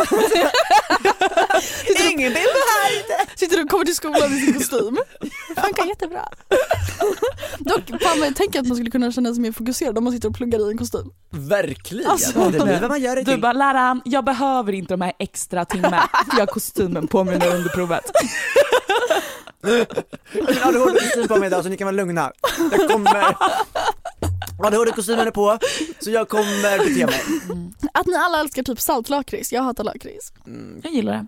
[2.12, 3.32] Ingen bild här inte.
[3.39, 4.97] Sitter du och kommer till skolan i sin kostym.
[5.63, 6.28] Funkar jättebra.
[7.60, 10.36] Dock, fan tänker att man skulle kunna känna sig mer fokuserad om man sitter och
[10.36, 11.12] pluggar i en kostym.
[11.30, 13.41] Verkligen, Alltså, det vad man gör det Du till.
[13.41, 16.10] bara läraren, jag behöver inte de här extra timmarna.
[16.32, 18.01] Jag har kostymen på mig nu under provet.
[20.34, 22.32] Min ADHD-kostym på mig idag så ni kan vara lugna.
[22.72, 23.36] Jag kommer
[24.64, 25.58] ADHD-kostymen är på,
[26.00, 27.22] så jag kommer bete mig.
[27.94, 30.34] Att ni alla älskar typ saltlakrits, jag hatar lakrits.
[30.48, 30.82] Mm.
[30.84, 31.28] Jag gillar det.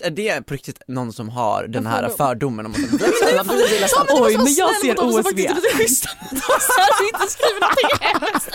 [0.00, 2.16] Är det på riktigt någon som har den En här fördom.
[2.16, 2.78] fördomen om att
[4.10, 5.36] Oj, när jag ser OSV.
[5.36, 8.48] Det är schysst att du inte skriver någonting hemskt.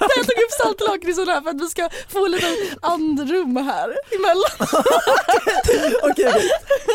[0.00, 2.46] Jag tog upp saltlakritsen här för att vi ska få lite
[2.82, 4.50] andrum här emellan.
[6.10, 6.50] Okej okej,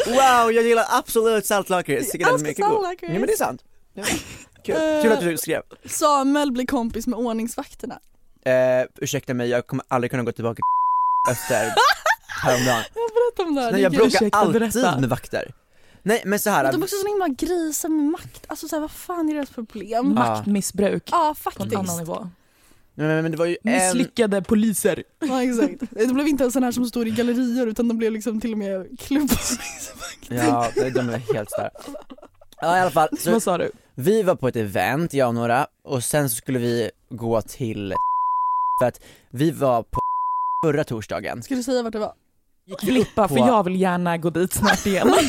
[0.08, 2.74] wow jag gillar absolut saltlakrits, tycker Jag den är älskar mycket god.
[2.74, 3.14] saltlakrits.
[3.14, 3.62] Ja men det är sant.
[3.94, 4.04] Ja.
[4.66, 5.02] Kul, Eh.
[5.02, 5.62] kul att du skrev.
[5.86, 8.00] Samuel blir kompis med ordningsvakterna.
[8.46, 10.62] Eh, ursäkta mig, jag kommer aldrig kunna gå tillbaka
[11.32, 11.74] efter
[12.38, 12.84] häromdagen.
[13.38, 13.72] Jag om det här.
[13.72, 15.00] Nej det jag bråkar Ursäkta, alltid berätta.
[15.00, 15.52] med vakter.
[16.04, 16.64] Nej men så här.
[16.64, 18.46] Men de är också så himla grisar med makt.
[18.48, 19.90] Alltså så här, vad fan är deras problem?
[19.92, 20.02] Ja.
[20.04, 21.76] Maktmissbruk Ja på en faktiskt.
[21.76, 22.30] annan nivå.
[22.96, 25.04] men, men det var ju en, Misslyckade poliser.
[25.20, 25.92] Ja exakt.
[25.92, 28.52] Det blev inte ens sådana här som står i gallerier utan de blev liksom till
[28.52, 29.40] och med klubbar.
[30.30, 31.70] ja nej, de är helt där.
[32.62, 33.72] Ja i alla fall, så Vad sa du?
[33.96, 37.94] vi var på ett event, jag och några, och sen så skulle vi gå till
[38.82, 40.00] för att vi var på
[40.66, 41.44] förra torsdagen.
[41.44, 42.14] Ska du säga vart det var?
[42.80, 45.14] Flippa, för på- jag vill gärna gå dit snart igen.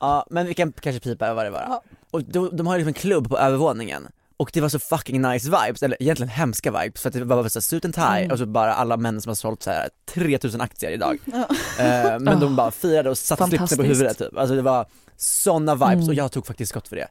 [0.00, 1.64] Ja men vi kan kanske pipa vad det var.
[1.68, 1.82] Ja.
[2.10, 5.50] Och de, de har liksom en klubb på övervåningen och det var så fucking nice
[5.50, 8.04] vibes, eller egentligen hemska vibes för att det var bara så här suit and tie
[8.04, 8.30] Mm.
[8.30, 11.18] och så bara alla män som har sålt så här 3000 aktier idag.
[11.78, 14.36] Eh, men de Oh, bara firade och satte slipsen på huvudet typ.
[14.38, 16.08] Alltså det var såna vibes Mm.
[16.08, 17.08] och jag tog faktiskt skott för det.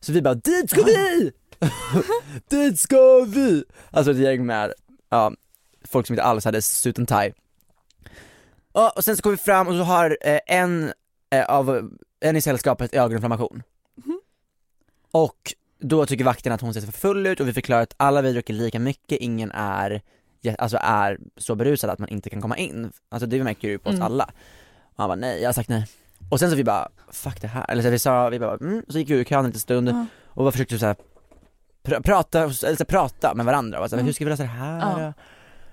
[0.00, 1.32] Så vi bara, dit ska vi!
[2.50, 3.64] dit ska vi!
[3.90, 4.72] Alltså ett gäng med,
[5.10, 5.32] ja,
[5.88, 7.32] folk som inte alls hade suit and tie.
[8.72, 10.92] Ja, och sen så kom vi fram och så har eh, en
[11.30, 13.62] eh, av, en i sällskapet ögoninflammation.
[15.10, 18.22] Och då tycker vakten att hon ser för full ut och vi förklarar att alla
[18.22, 20.00] vi dricker lika mycket, ingen är,
[20.58, 22.92] alltså är så berusad att man inte kan komma in.
[23.08, 24.06] Alltså det märker ju på oss Mm.
[24.06, 24.24] alla.
[24.84, 25.86] Och han bara nej, jag har sagt nej.
[26.30, 28.82] Och sen så vi bara, fuck det här, eller så vi sa, vi bara, mm,
[28.88, 30.06] så gick vi ur kön en liten stund Ja.
[30.26, 30.96] och bara försökte så här,
[31.82, 34.06] pr- prata, eller så här, prata med varandra, och så här, Mm.
[34.06, 35.00] hur ska vi lösa det här?
[35.02, 35.12] Ja.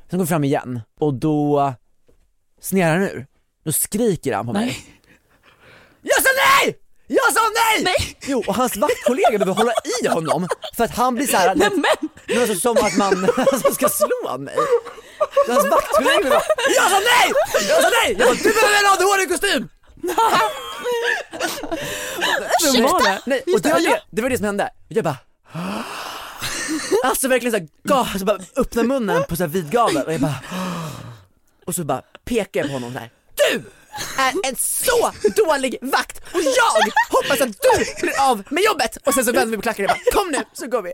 [0.09, 1.73] Sen går vi fram igen och då
[2.62, 3.26] snerar han ur,
[3.65, 4.86] då skriker han på mig Nej.
[6.02, 6.78] Jag sa nej!
[7.08, 7.84] Jag sa nej!
[7.84, 8.17] nej!
[8.22, 9.72] Jo, och hans vaktkollega behöver hålla
[10.04, 12.10] i honom för att han blir såhär, Nej men!
[12.28, 14.56] det alltså som att man alltså, ska slå mig.
[15.45, 16.41] Så hans vaktkollega bara,
[16.76, 17.32] jag sa nej!
[17.69, 18.15] Jag sa nej!
[18.19, 19.69] Jag bara, du behöver en ADHD-kostym!
[20.02, 20.15] Det?
[23.26, 24.69] Nej, och det var det, det var det som hände.
[24.88, 25.17] Jag bara
[27.04, 27.67] Alltså verkligen såhär,
[28.00, 30.36] alltså bara öppna munnen på såhär vid gavel och jag bara
[31.69, 33.63] Och så bara pekar jag på honom såhär Du
[34.17, 35.12] är en så
[35.45, 38.97] dålig vakt och jag hoppas att du blir av med jobbet!
[39.05, 40.93] Och sen så vänder vi på klackarna och bara kom nu så går vi.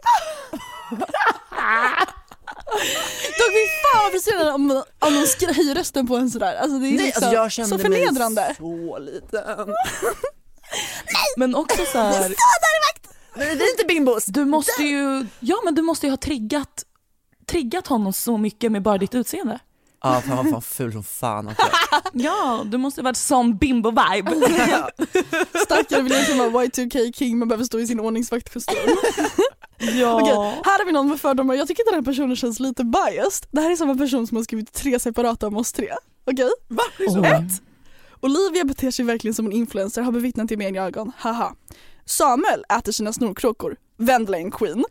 [3.39, 6.55] Dock fy fan vad frustrerande om, om någon skri- höjer rösten på en sådär.
[6.55, 8.41] Alltså det är Nej liksom alltså jag kände så förnedrande.
[8.41, 9.43] mig så liten.
[11.37, 12.29] Men också så här,
[13.35, 14.25] det är inte bimbos.
[14.25, 16.83] du måste ju, ja men du måste ju ha triggat,
[17.47, 19.59] triggat honom så mycket med bara ditt utseende.
[20.03, 21.67] Ja fan vad fan ful som fan också.
[22.13, 24.31] Ja, du måste varit sån bimbo-vibe.
[25.63, 28.75] Stackare vill jag som var Y2K king men behöver stå i sin ordningsvaktkostym.
[29.77, 30.21] Ja.
[30.21, 31.55] Okej, här har vi någon med fördomar.
[31.55, 33.47] Jag tycker att den här personen känns lite biased.
[33.51, 35.89] Det här är samma person som har skrivit tre separata om oss tre.
[36.31, 36.49] Okej?
[36.99, 37.21] Oj.
[37.23, 37.61] hett.
[38.21, 41.11] Olivia beter sig verkligen som en influencer, har bevittnat med egna ögon.
[41.17, 41.55] Haha.
[42.05, 43.75] Samuel äter sina snorkråkor.
[43.97, 44.85] Vendela är en queen.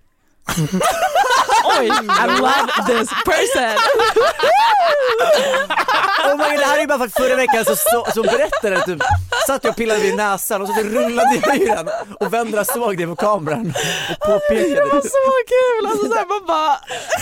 [1.64, 3.78] Oj, I love this person.
[6.24, 8.22] Oh my God, det här är ju bara för att förra veckan så, så, så
[8.22, 9.02] berättade typ,
[9.46, 11.88] satt jag och pillade vid näsan och så rullade jag i den
[12.20, 13.74] och Vendela såg det på kameran
[14.10, 14.74] och påpekade.
[14.74, 15.86] Det var så kul!
[15.86, 16.78] Alltså såhär man bara...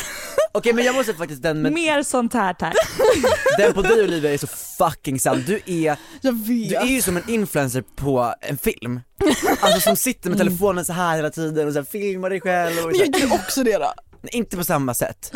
[0.52, 2.74] Okej men jag måste faktiskt, den, med, Mer sånt här tack.
[3.58, 4.46] den på dig Olivia är så
[4.78, 5.44] fucking sann.
[5.46, 6.90] Du är, Jag du är vet.
[6.90, 9.00] ju som en influencer på en film.
[9.60, 12.78] Alltså som sitter med telefonen så här hela tiden och så här filmar dig själv
[12.78, 13.92] och Men jag gör också det då.
[14.22, 15.30] Nej, inte på samma sätt.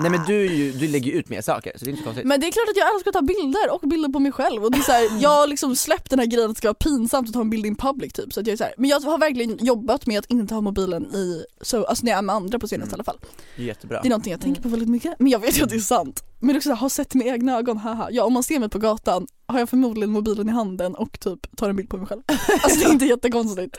[0.00, 2.26] Nej men du, du lägger ju ut mer saker så det är inte så konstigt.
[2.26, 4.64] Men det är klart att jag älskar att ta bilder och bilder på mig själv
[4.64, 6.68] och det är så här, jag har liksom släppt den här grejen att det ska
[6.68, 8.74] vara pinsamt att ta en bild in public typ så att jag är så här,
[8.78, 12.18] men jag har verkligen jobbat med att inte ha mobilen i, så, alltså när jag
[12.18, 13.18] är med andra på scenen i alla fall.
[13.56, 14.00] Jättebra.
[14.02, 15.80] Det är någonting jag tänker på väldigt mycket, men jag vet ju att det är
[15.80, 16.22] sant.
[16.40, 18.08] Men också så här, har sett med egna ögon, haha.
[18.10, 21.56] Ja om man ser mig på gatan har jag förmodligen mobilen i handen och typ
[21.56, 22.22] tar en bild på mig själv.
[22.62, 23.76] Alltså det är inte jättekonstigt.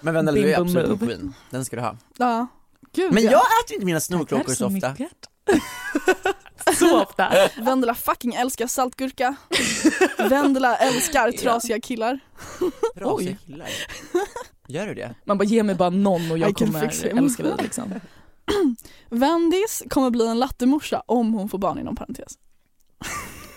[0.00, 1.96] Men Vendela du är absolut queen, den ska du ha.
[2.16, 2.46] Ja.
[2.92, 3.30] Gud Men ja.
[3.30, 4.90] jag äter inte mina snorkråkor så ofta.
[4.92, 5.12] mycket.
[6.78, 7.32] så ofta.
[7.56, 9.34] Vendela fucking älskar saltgurka.
[10.18, 12.20] Vendela älskar trasiga killar.
[12.94, 13.70] Trasiga killar.
[14.68, 15.14] Gör du det?
[15.24, 17.94] Man bara ge mig bara någon och jag kommer älska dig liksom.
[19.10, 22.38] Vendis kommer bli en lattemorsa om hon får barn inom parentes.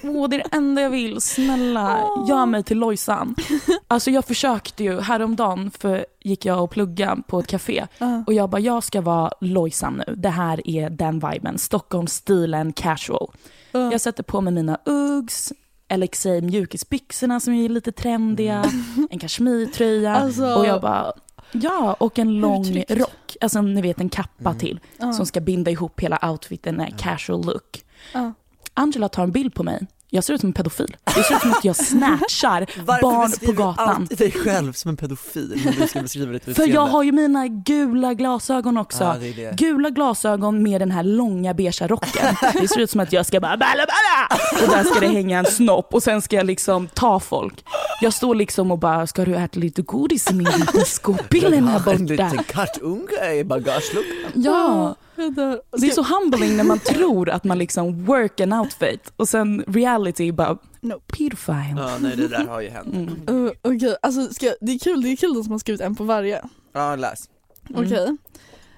[0.10, 3.36] Åh det är det enda jag vill, snälla gör mig till Lojsan.
[3.88, 7.88] Alltså jag försökte ju, häromdagen för gick jag och plugga på ett café
[8.28, 13.32] och jag bara jag ska vara Lojsan nu, det här är den viben, Stockholmsstilen casual.
[13.72, 15.54] Jag sätter på mig mina Uggs,
[15.96, 18.65] LXA mjukisbyxorna som är lite trendiga,
[19.10, 21.13] en kashmirtröja Alltså- och jag bara
[21.52, 22.91] Ja, och en lång tryggt?
[22.91, 24.60] rock, alltså ni vet en kappa Mm.
[24.60, 25.13] till Ja.
[25.13, 27.84] som ska binda ihop hela outfiten, en casual look.
[28.13, 28.34] Ja.
[28.74, 29.88] Angela tar en bild på mig.
[30.10, 30.98] Jag ser ut som en pedofil.
[31.06, 33.89] Det ser ut som att jag snatchar Varför barn på beskriver du gatan.
[33.89, 37.12] alltid dig själv som en pedofil när du ska beskriva ditt För jag har ju
[37.12, 39.04] mina gula glasögon också.
[39.04, 39.56] Ja, det det.
[39.58, 42.36] Gula glasögon med den här långa beiga rocken.
[42.54, 45.39] Det ser ut som att jag ska bara balla balla och där ska det hänga
[45.39, 47.65] en snopp och sen ska jag liksom ta folk.
[48.02, 51.74] Jag står liksom och bara, ska du äta lite godis i min liten skopbillen här
[51.74, 52.24] Jag har en borta?
[52.30, 54.32] liten kattunge i bagageluckan.
[54.34, 54.96] Ja.
[55.15, 59.63] Det är så humbling när man tror att man liksom work an outfit och sen
[59.67, 61.17] reality bara Nope.
[61.17, 61.75] pedophile.
[61.78, 62.93] Ja nej det där har ju hänt.
[62.93, 63.30] Mm.
[63.30, 65.95] Uh, Okej, alltså ska, det är kul, det är kul de som har skrivit en
[65.95, 66.41] på varje.
[66.73, 67.30] Ja läs.
[67.75, 68.17] Okej.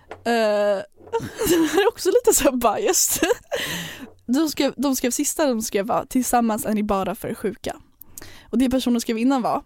[0.09, 0.81] Eh,
[1.49, 3.29] den här är också lite så biased.
[4.25, 7.75] De skrev, de skrev sista de skrev var tillsammans är ni bara för sjuka.
[8.49, 9.63] Och det personen skrev innan var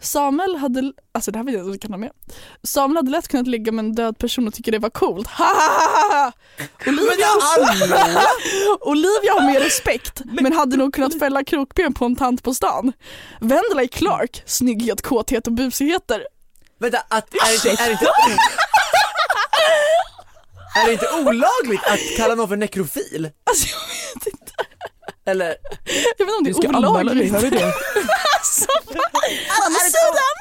[0.00, 2.10] Samuel hade, alltså det här vet jag inte vi kan ha med.
[2.62, 5.26] Samuel hade lätt kunnat ligga med en död person och tycka det var coolt.
[5.26, 6.32] Ha, ha, ha.
[6.86, 7.26] Olivia,
[8.80, 12.92] Olivia har mer respekt men hade nog kunnat fälla krokben på en tant på stan.
[13.40, 16.26] Vendela Clark, snygghet, kåthet och busigheter.
[16.78, 18.06] Vänta, att, är, det inte, är, det inte,
[20.82, 23.30] är det inte olagligt att kalla någon för nekrofil?
[23.44, 24.52] Alltså jag vet inte.
[25.26, 25.56] Eller?
[26.18, 27.32] Jag vet inte om det Du ska är anmäla dig, olagligt.
[27.32, 27.64] hör du det?
[28.36, 28.66] Alltså,
[29.64, 30.36] andra sidan!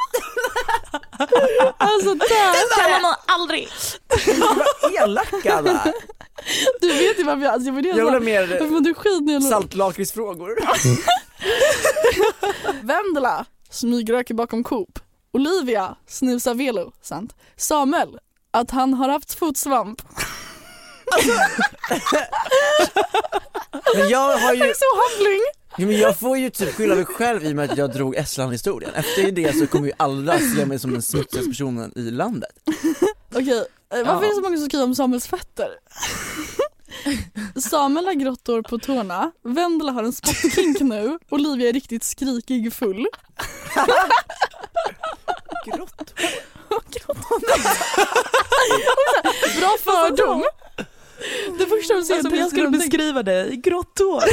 [1.78, 3.70] Alltså där, kan man aldrig.
[4.82, 5.94] Vad elaka alla är.
[6.82, 10.60] du vet ju varför jag, alltså jag vill Jag vill ha mer saltlakritsfrågor.
[12.82, 15.00] Vendela smygröker bakom Coop.
[15.34, 17.36] Olivia snusar Velo, sant?
[17.58, 18.20] Samuel,
[18.52, 20.02] att han har haft fotsvamp.
[23.96, 25.42] Men jag har Det är ju, så humbling!
[25.78, 28.16] ja, men jag får ju typ skylla mig själv i och med att jag drog
[28.16, 28.92] Estland-historien.
[28.96, 32.52] Efter det så kommer ju alla se mig som den smutsigaste personen i landet.
[33.36, 34.24] Okej, eh, varför Ja.
[34.24, 35.68] är det så många som skriver om Samuels fötter?
[37.70, 42.74] Samuel har grått hår på tårna, Vendela har en spottkink nu, Olivia är riktigt skrikig
[42.74, 43.08] full.
[45.66, 46.14] Grått.
[49.60, 50.44] Bra fördom!
[51.58, 54.24] Det första de ser Alltså, om jag skulle beskriva dig, grått hår.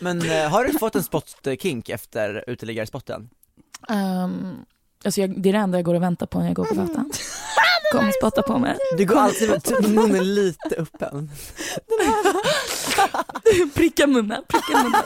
[0.04, 3.28] Men eh, har du fått en spot-kink efter uteliggarspotten?
[3.88, 4.64] Um,
[5.04, 6.74] alltså jag, det är det enda jag går och väntar på när jag går på
[6.74, 7.12] gatan.
[7.92, 8.78] Kom och spotta på mig.
[8.98, 11.30] Du går alltid med typ munnen lite öppen.
[13.74, 15.02] Pricka munnen, pricka munnen.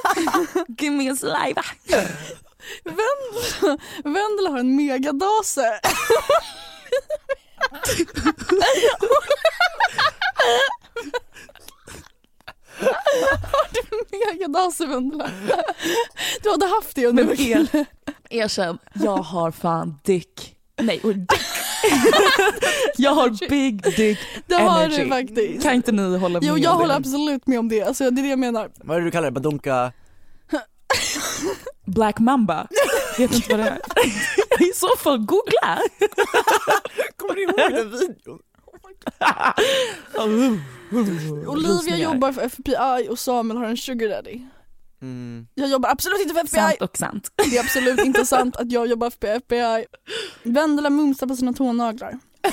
[0.78, 1.62] Give me a saliva.
[4.04, 5.80] Vendela har en megadase.
[13.52, 13.82] Har du
[14.18, 15.30] megadase Vendela?
[16.42, 17.68] Du hade haft det under veckan.
[17.72, 17.86] er,
[18.30, 20.56] erkänn, jag har fan dick.
[20.82, 21.30] Nej, och dick.
[22.96, 25.02] jag har big dick Det har energy.
[25.02, 25.62] du faktiskt.
[25.62, 26.76] Kan inte ni hålla med Jo jag det?
[26.76, 28.70] håller absolut med om det, alltså, det är det jag menar.
[28.76, 29.32] Vad är det du kallar det?
[29.32, 29.92] Badunka?
[31.86, 32.66] Black mamba.
[33.18, 33.80] Vet inte vad det är.
[34.70, 35.78] I så fall googla.
[37.20, 38.38] Kommer du ihåg den videon?
[41.46, 44.40] Olivia jobbar för FBI och Samuel har en sugar daddy.
[45.02, 45.46] Mm.
[45.54, 46.60] Jag jobbar absolut inte för FBI.
[46.60, 47.30] Sant och sant.
[47.50, 49.84] Det är absolut inte sant att jag jobbar för FBI.
[50.42, 52.18] Vendela mumsar på sina tånaglar.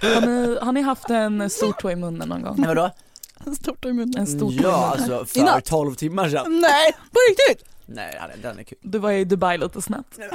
[0.00, 2.54] Har ni, har ni haft en stortå i munnen någon gång?
[2.58, 2.90] Nej vadå?
[3.60, 4.16] Stort i munnen.
[4.16, 5.12] En stortå i Ja munnen?
[5.12, 5.64] alltså I för natt.
[5.64, 6.60] 12 timmar sedan.
[6.60, 7.68] Nej, på riktigt!
[7.88, 8.78] Nej den är- kul.
[8.82, 10.18] Du var i Dubai lite snabbt.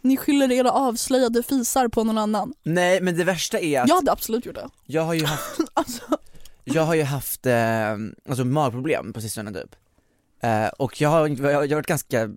[0.00, 2.54] Ni skyller era avslöjade fisar på någon annan.
[2.62, 4.68] Nej men det värsta är att Jag hade absolut gjort det.
[4.86, 6.02] jag har ju haft, Alltså,
[6.64, 7.90] jag har ju haft eh,
[8.28, 9.76] alltså magproblem på sistone typ.
[10.42, 12.30] Eh, och jag har, jag har varit ganska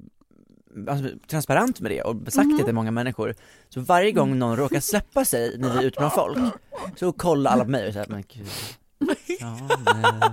[0.90, 3.36] alltså, transparent med det och sagt det till många människor.
[3.70, 6.38] Så varje gång någon råkar släppa sig när vi är ute bland folk,
[7.00, 8.48] så kollar alla på mig och säger men gud,
[9.40, 10.32] ja men,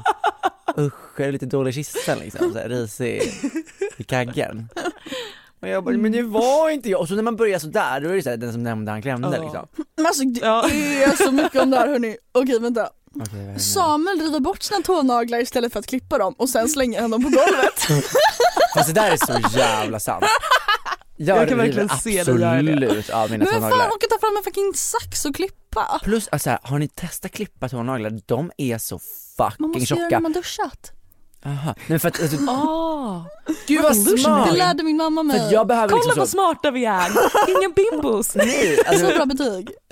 [0.86, 3.22] usch, är det lite dålig kyssen liksom, så här, risig
[3.96, 4.68] i kaggen.
[5.62, 7.00] Och jag bara, men det var inte jag.
[7.00, 9.02] Och så när man börjar sådär, då är det så här, den som nämnde han
[9.02, 9.42] klämde Ja.
[9.42, 9.66] liksom.
[9.96, 10.64] men alltså det Ja.
[10.70, 12.16] är så mycket om det här hörni.
[12.32, 12.88] Okej vänta.
[13.14, 13.58] Okej, vad är det nu?
[13.58, 17.22] Samuel river bort sina tånaglar istället för att klippa dem och sen slänger han dem
[17.22, 17.86] på golvet.
[18.74, 20.24] Fast det där är så jävla sant.
[21.20, 22.72] Jag, Jag kan verkligen se dig göra det.
[22.72, 23.86] absolut av mina Men fan tånaglar.
[23.88, 26.00] orkar ta fram en fucking sax och klippa?
[26.04, 28.18] Plus, alltså, här, har ni testat klippa tånaglar?
[28.26, 28.94] De är så
[29.38, 30.20] Man fucking måste göra det när tjocka.
[30.20, 30.92] man duschat.
[31.44, 31.74] Aha.
[31.86, 33.24] Men för att, alltså, Ah,
[33.66, 34.56] gud vad Det smart!
[34.58, 35.40] lärde min mamma För mig.
[35.46, 37.10] att jag behöver kolla liksom vad så, smarta vi är.
[37.48, 38.34] Inga bimbos.
[38.34, 39.68] nej, Så alltså, bra betyg.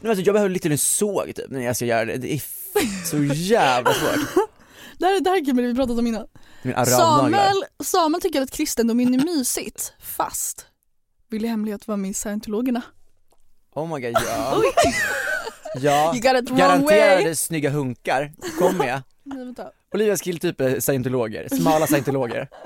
[0.00, 2.16] nej, alltså, jag behöver lite en såg typ när jag ska göra det.
[2.16, 4.48] Det är f- så jävla svårt.
[4.98, 6.26] Det här, det här är kul det vi pratat om innan.
[6.86, 10.66] Samuel, Samuel tycker att kristendomen är mysigt, fast
[11.30, 12.82] vill i hemlighet vara med i scientologerna.
[13.74, 14.62] Oh my god, ja.
[15.74, 17.34] Ja, You got it wrong garanterade way.
[17.34, 19.02] snygga hunkar, kom med.
[19.94, 22.48] Olivias killtyp är scientologer, smala scientologer.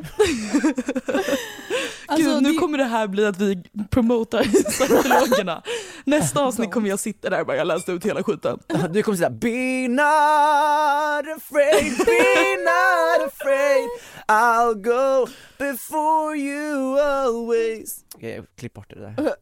[2.13, 5.63] Alltså, Gud, nu det- kommer det här bli att vi promotar scientologerna.
[6.05, 8.59] Nästa avsnitt kommer jag sitta där och bara, jag läste ut hela skiten.
[8.91, 13.89] Du kommer säga Be not afraid, be not afraid
[14.29, 15.27] I'll go
[15.59, 19.15] before you always Okej, klipp bort det där.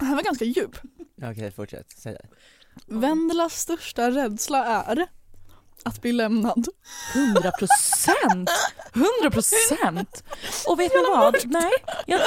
[0.00, 0.76] Här var ganska djup.
[1.22, 1.86] Okej, fortsätt.
[1.98, 2.26] Säg det.
[2.86, 5.06] Vendelas största rädsla är
[5.84, 6.66] att bli lämnad.
[7.14, 8.50] 100 procent!
[8.94, 10.24] 100 procent!
[10.66, 11.36] Och vet ni vad?
[11.44, 11.70] Nej,
[12.06, 12.20] jag,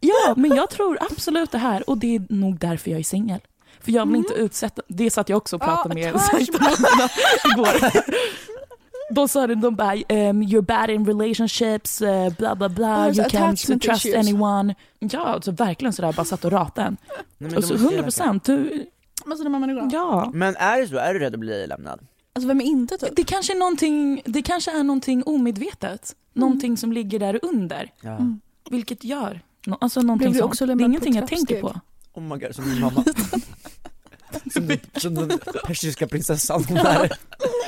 [0.00, 3.40] ja, men jag tror absolut det här och det är nog därför jag är singel.
[3.80, 7.08] För jag vill inte utsätta, det satt jag också och pratade med scientologerna
[7.54, 7.90] igår.
[9.10, 13.16] De sa det, de bara um, you're bad in relationships, uh, bla bla bla, Oh,
[13.16, 14.14] you can't trust issues.
[14.28, 14.74] anyone.
[14.98, 16.96] Ja, alltså verkligen sådär bara satt och ratade en.
[17.38, 18.86] Nej, men Och så måste jag 100 procent, du,
[19.26, 19.90] Men så här människorna.
[19.92, 20.30] ja.
[20.34, 20.96] Men är det så?
[20.96, 22.00] Är du rädd att bli lämnad?
[22.36, 23.16] Alltså vem är inte typ?
[23.16, 26.16] Det kanske är någonting, det kanske är någonting omedvetet.
[26.32, 27.92] Någonting som ligger där under.
[28.02, 28.10] Ja.
[28.10, 28.40] Mm.
[28.70, 29.40] Vilket gör,
[29.80, 30.44] alltså någonting sånt.
[30.44, 31.80] också Det är ingenting jag tänker på.
[32.12, 33.04] Oh my god, som min mamma.
[34.52, 37.12] som, den, som den persiska prinsessan hon är.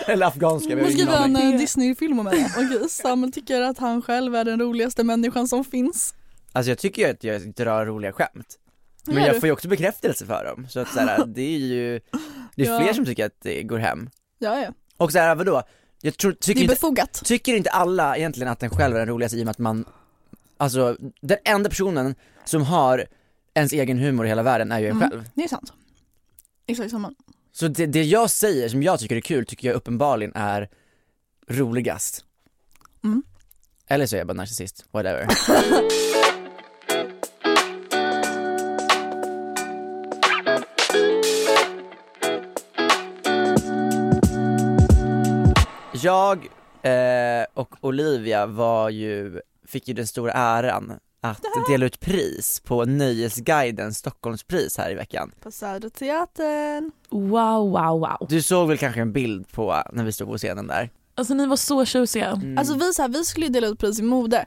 [0.07, 1.53] Eller afghanska, vi har ingen skriver en aning.
[1.53, 2.49] eh, Disney-film om henne.
[2.57, 6.15] Okej, Samuel tycker att han själv är den roligaste människan som finns.
[6.53, 8.59] Alltså jag tycker ju att jag drar roliga skämt.
[9.05, 12.01] Men jag får ju också bekräftelse för dem, så att så här, det är ju,
[12.57, 12.81] det är Ja.
[12.81, 14.11] fler som tycker att det går hem.
[14.39, 14.73] Ja, ja.
[14.97, 15.63] Och så här, vadå?
[16.01, 17.23] Jag tror, Det tycker är inte, befogat.
[17.25, 19.85] tycker inte alla egentligen att den själv är den roligaste i och med att man,
[20.57, 22.15] alltså den enda personen
[22.45, 23.07] som har
[23.55, 25.11] ens egen humor i hela världen är ju en Mm.
[25.11, 25.25] själv.
[25.35, 25.73] Det är sant.
[26.67, 27.13] Exakt samma.
[27.53, 30.69] Så det, det jag säger som jag tycker är kul tycker jag uppenbarligen är
[31.49, 32.25] roligast.
[33.05, 33.23] Mm.
[33.87, 35.27] Eller så är jag bara narcissist, whatever.
[46.09, 46.49] Jag
[46.83, 52.85] eh, och Olivia var ju, fick ju den stora äran att dela ut pris på
[52.85, 55.33] Nöjesguidens Stockholmspris här i veckan.
[55.43, 56.91] På Södra Teatern.
[57.11, 58.27] Wow, wow, wow.
[58.29, 60.91] Du såg väl kanske en bild på när vi stod på scenen där?
[61.15, 62.27] Alltså ni var så tjusiga.
[62.27, 62.59] Mm.
[62.59, 64.47] Alltså vi, så här, vi skulle ju dela ut pris i mode.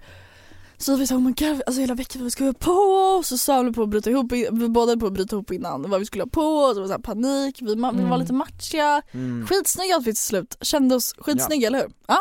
[0.82, 2.72] Så vi sa oh my god, alltså hela veckan vad ska vi ha på
[3.20, 3.28] oss?
[3.28, 6.00] Så sa vi på att bryta ihop, vi båda på att bryta ihop innan vad
[6.00, 8.20] vi skulle ha på oss, det var så här panik, vi, ma- vi var Mm.
[8.20, 9.02] lite matchiga.
[9.12, 9.48] Mm.
[9.48, 11.92] Skitsnygga outfits till slut, kände oss skitsnygga eller hur?
[12.08, 12.18] Ja.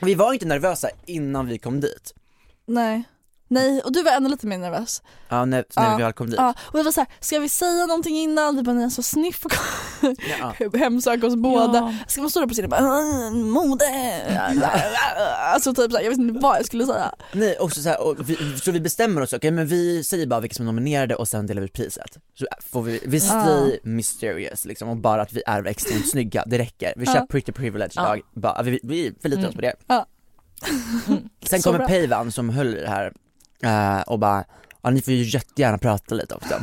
[0.00, 2.14] Vi var inte nervösa innan vi kom dit.
[2.66, 3.04] Nej.
[3.48, 5.02] Nej, och du var ännu lite mer nervös.
[5.28, 5.96] Ja, när, när Ja.
[5.96, 6.36] vi väl kom dit.
[6.38, 8.56] Ja, och vi var såhär, ska vi säga någonting innan?
[8.56, 9.52] Vi bara, nej så sniff och
[10.40, 10.54] Ja.
[10.78, 11.78] hemsöka oss båda.
[11.78, 11.94] Ja.
[12.08, 13.84] Ska man stå där på scenen och bara, "Ah, mode?
[15.54, 17.14] Alltså typ såhär, jag vet inte vad jag skulle säga.
[17.32, 20.40] Nej, också så, här, och vi, så vi bestämmer oss, okej men vi säger bara
[20.40, 22.16] vilka som är nominerade och sen delar vi ut priset.
[22.38, 26.58] Så får vi, vi stay mysterious liksom och bara att vi är extremt snygga, det
[26.58, 26.92] räcker.
[26.96, 27.12] Vi Ja.
[27.12, 29.74] kör pretty privilege idag, bara, vi, vi förlitar oss på det.
[29.86, 30.06] Ja.
[31.46, 31.86] Sen Så kommer.
[31.88, 33.12] Payvan som höll det här
[33.64, 34.44] eh, och bara
[34.82, 36.54] Ja ni får ju jättegärna prata lite också.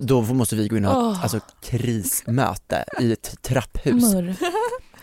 [0.00, 4.14] Då måste vi gå in och ha ett alltså, krismöte i ett trapphus.
[4.14, 4.36] Mörr.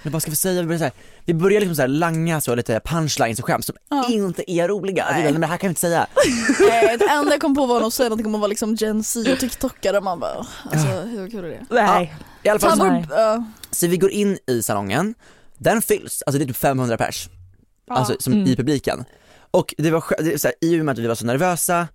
[0.04, 0.62] Men vad ska vi säga?
[0.62, 0.94] Vi börjar, så här,
[1.26, 4.08] vi börjar liksom så här langa så lite punchlines och skämt som Ja.
[4.10, 5.06] inte är roliga.
[5.10, 5.24] Vi Nej.
[5.24, 6.08] bara, men det här kan vi inte säga.
[6.60, 8.76] Eh, Det enda jag kom på var nog att säga någonting om att vara liksom
[8.76, 11.66] Gen Z och TikTokare och man bara, alltså hur kul är det?
[11.70, 12.14] Nej.
[12.44, 13.06] I alla fall så, Nej.
[13.10, 13.44] ja.
[13.72, 15.16] så vi går in i salongen,
[15.58, 17.30] den fylls, alltså det är typ 500 pers,
[17.90, 18.48] alltså som Mm.
[18.48, 19.06] i publiken.
[19.54, 21.26] Och det var skö- det är så här, i och med att vi var så
[21.26, 21.88] nervösa,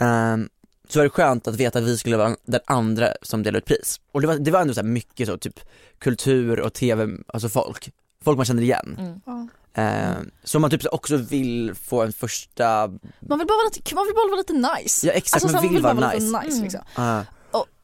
[0.00, 0.48] ehm,
[0.88, 3.64] så var det skönt att veta att vi skulle vara den andra som delade ut
[3.64, 4.00] pris.
[4.12, 5.60] Och det var, det var ändå så här mycket så, typ
[5.98, 7.90] kultur och tv, alltså folk,
[8.24, 8.96] folk man känner igen.
[8.98, 9.20] Mm.
[9.26, 9.48] Ja.
[9.82, 12.86] Ehm, så man typ så också vill få en första,
[13.20, 14.52] Man vill bara vara lite, man vill bara vara lite
[14.82, 15.06] nice.
[15.06, 16.38] ja exakt, Alltså, så man vill bara vara lite nice.
[16.40, 16.62] nice Mm.
[16.62, 16.80] liksom.
[16.94, 17.22] Ah,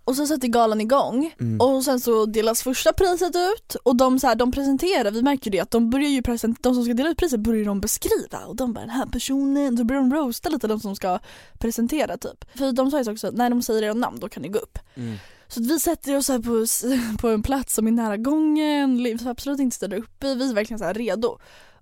[0.05, 1.61] och, sen sätter galan igång mm.
[1.61, 5.51] och sen så delas första priset ut och de, så här, de presenterar, vi märker
[5.51, 8.39] det att de börjar ju present, de som ska dela ut priset börjar de beskriva
[8.47, 11.19] och de bara den här personen, då börjar de roasta lite de som ska
[11.59, 12.59] presentera typ.
[12.59, 14.59] För de sa ju så också, när de säger era namn då kan ni gå
[14.59, 14.79] upp.
[14.95, 15.17] Mm.
[15.49, 16.67] Så vi sätter oss här på,
[17.21, 20.55] på en plats som är nära gången, vi får absolut inte ställa uppe, vi är
[20.55, 21.39] verkligen så här redo.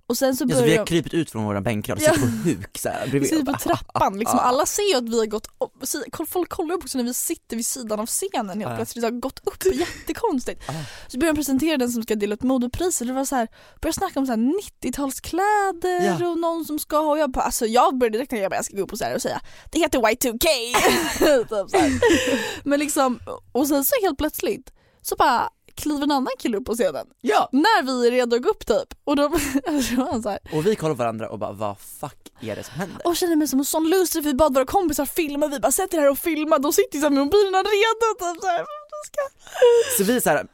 [0.09, 2.13] Och sen så Ja, så vi börjar har krypit ut från våra bänkrad och Ja.
[2.13, 3.29] sitter på huk såhär vi bredvid.
[3.29, 6.83] sitter på trappan, liksom, alla ser ju att vi har gått upp, folk kollar upp
[6.83, 10.61] också när vi sitter vid sidan av scenen helt plötsligt, har gått upp, jättekonstigt.
[11.07, 13.47] Så börjar de presentera den som ska dela ut modepriser, det var så här,
[13.81, 14.39] började snacka om så här
[14.83, 16.29] 90-talskläder Ja.
[16.29, 18.65] och någon som ska ha, jag bara, alltså jag började direkt när jag bara, jag
[18.65, 19.41] ska gå upp och, så här och säga
[19.71, 20.47] det heter Y2K.
[21.19, 21.99] typ så här.
[22.67, 23.19] Men liksom,
[23.51, 25.49] och sen så helt plötsligt så bara
[25.79, 27.49] kliver en annan kille upp på scenen Ja!
[27.51, 29.23] när vi är redo att gå upp typ och de,
[29.67, 32.55] alltså, det var så här, Och vi kollar på varandra och bara vad fuck är
[32.55, 33.07] det som händer?
[33.07, 35.71] och känner mig som en sån loser för vi bad våra kompisar filma, vi bara
[35.71, 38.65] sätter här och filmar, de sitter ju med mobilerna redo typ så här.
[39.97, 40.47] Så vi så här,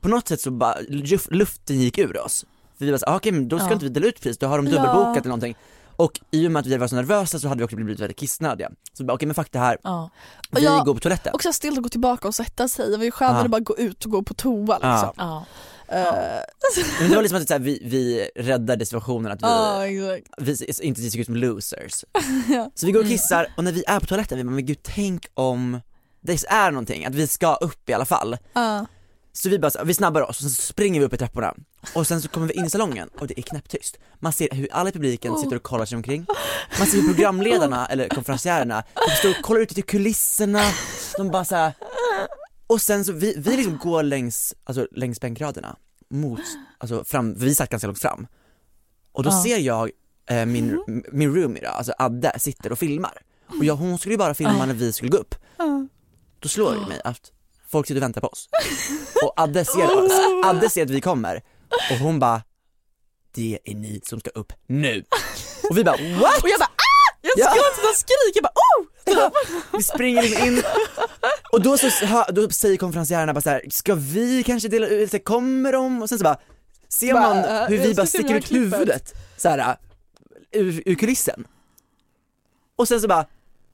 [0.00, 2.44] på något sätt så bara, luft- luften gick ur oss.
[2.78, 3.72] För vi bara ah, okej men då ska Ja.
[3.72, 4.72] inte vi dela ut pris, då har de Ja.
[4.72, 5.56] dubbelbokat eller någonting.
[5.96, 8.16] Och i och med att vi var så nervösa så hade vi också blivit väldigt
[8.18, 8.68] kissnödiga.
[8.92, 10.10] Så vi bara, okej men fuck det här, Ja.
[10.50, 11.34] vi jag- går på toaletten.
[11.34, 13.60] Och så stelt att gå tillbaka och sätta sig, det var ju skönare att bara
[13.60, 15.12] gå ut och gå på toa liksom.
[15.16, 15.44] Ja.
[15.88, 16.12] Eh,
[17.00, 19.86] Men det var liksom att vi, vi räddade situationen att vi, Ja
[20.16, 20.70] exakt.
[20.80, 22.04] vi inte såg ut som losers.
[22.48, 22.70] Ja.
[22.74, 24.78] Så vi går och kissar och när vi är på toaletten, vi bara, men gud
[24.82, 25.80] tänk om
[26.20, 28.36] det är någonting, att vi ska upp i alla fall.
[28.52, 28.86] Ja.
[29.32, 31.54] Så vi bara, så- vi snabbar oss och sen så springer vi upp i trapporna
[31.94, 33.96] och sen så kommer vi in i salongen och det är knäpptyst.
[34.18, 36.26] Man ser hur alla i publiken sitter och kollar sig omkring.
[36.78, 40.62] Man ser hur programledarna eller konferenciärerna de står och kollar ut till kulisserna,
[41.16, 41.72] de bara såhär
[42.66, 45.76] Och sen så, vi, vi liksom går längs, alltså längs bänkraderna
[46.10, 46.40] mot,
[46.78, 48.26] alltså fram, vi satt ganska långt fram.
[49.12, 49.42] Och då Ja.
[49.42, 49.90] ser jag
[50.30, 50.78] eh, min,
[51.12, 53.18] min roomie då, alltså Adde, sitter och filmar.
[53.58, 55.34] Och jag, hon skulle ju bara filma när vi skulle gå upp.
[56.40, 57.32] Då slår det mig att
[57.68, 58.48] folk sitter och väntar på oss.
[59.22, 59.88] Och Adde ser,
[60.50, 61.42] Adde ser att vi kommer
[61.90, 62.42] Och hon bara,
[63.34, 65.04] det är ni som ska upp nu.
[65.70, 66.42] Och vi bara what?
[66.42, 67.16] Och jag bara ah!
[67.20, 67.50] Jag Ja.
[67.50, 68.86] skrattar och skriker bara oh!
[69.72, 70.62] Vi springer in
[71.52, 71.90] och då, så,
[72.28, 76.02] då säger konferencierarna bara så här, ska vi kanske dela ut, så här, kommer de?
[76.02, 76.38] Och sen så bara
[76.88, 79.74] ser man äh, hur jag vi bara sticker jag ut huvudet så här, äh,
[80.52, 81.46] ur, ur kulissen.
[82.76, 83.26] Och sen så bara,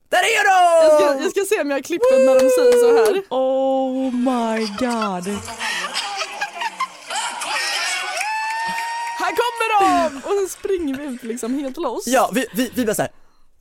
[0.09, 0.45] där är
[0.84, 1.22] Jag ska, de!
[1.22, 3.22] jag ska se om jag har klippt när de säger så här.
[3.30, 5.38] Oh my god.
[9.82, 10.16] De!
[10.24, 12.06] Och så springer vi ut liksom helt loss.
[12.06, 13.10] Ja, vi, vi, vi bara så här,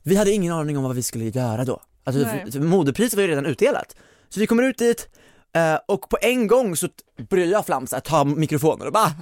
[0.02, 1.80] vi hade ingen aning om vad vi skulle göra då.
[2.04, 2.60] Alltså Nej.
[2.60, 3.96] modepriset var ju redan utdelat.
[4.28, 5.08] Så vi kommer ut dit
[5.56, 6.88] eh, och på en gång så
[7.30, 9.12] börjar jag flamsa, ta mikrofonen och bara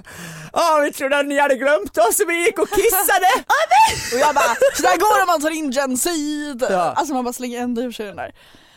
[0.53, 3.27] Ja vi trodde att ni hade glömt oss så vi gick och kissade!
[4.13, 6.11] Och jag bara, så där går det om man tar in Gen Z!
[6.69, 6.93] Ja.
[6.95, 8.31] Alltså man bara slänger ändå ur sig den där.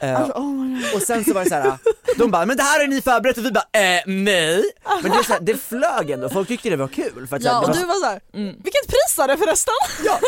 [0.05, 0.95] Eh, Alltså, oh my God.
[0.95, 1.79] och sen så var det så här,
[2.19, 4.65] de bara men det här är ni förberett och vi bara eh, nej.
[5.03, 7.45] Men det, är så här, det flög ändå, folk tyckte det var kul för att
[7.45, 8.21] här, Ja det och var, du var såhär,
[8.63, 9.75] vilket pris är det förresten?
[10.05, 10.19] ja.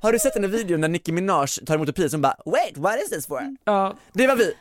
[0.00, 2.36] Har du sett den där videon när Nicki Minaj tar emot ett pris och bara
[2.46, 3.56] wait what is this for?
[3.64, 3.94] Ja.
[4.12, 4.54] Det var vi,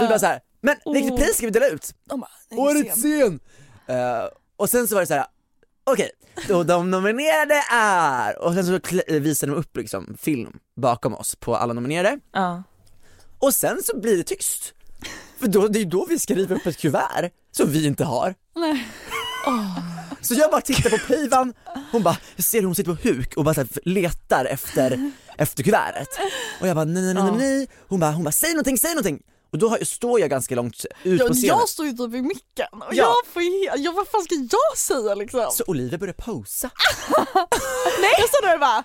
[0.00, 1.18] vi bara så här, men vilket Oh.
[1.18, 1.90] pris ska vi dela ut?
[2.08, 2.30] De bara,
[2.62, 3.10] Årets sen.
[3.20, 3.40] scen!
[3.96, 4.24] Eh,
[4.56, 5.26] och sen så var det så här.
[5.84, 6.10] okej,
[6.48, 8.78] då de nominerade är, och sen så
[9.20, 12.62] visade de upp liksom film bakom oss på alla nominerade, Ja.
[13.42, 14.72] Och sen så blir det tyst.
[15.40, 18.04] För då, det är ju då vi ska riva upp ett kuvert som vi inte
[18.04, 18.34] har.
[18.56, 18.88] Nej.
[20.20, 21.52] Så jag bara tittar på Pivan,
[21.92, 25.62] hon bara, jag ser hur hon sitter på huk och bara så letar efter, efter
[25.62, 26.08] kuvertet.
[26.60, 27.68] Och jag bara nej nej nej nej, nej.
[27.88, 29.22] Hon bara, hon bara säg någonting, säg någonting!
[29.52, 31.48] Och då har, står jag ganska långt ut Ja, på scenen.
[31.58, 33.14] jag står ju typ vid micken och Ja.
[33.24, 33.42] jag får
[33.78, 35.46] ja, vad fan ska jag säga liksom?
[35.52, 36.70] Så Olivia börjar posa.
[38.00, 38.14] Nej.
[38.18, 38.84] Jag står där och bara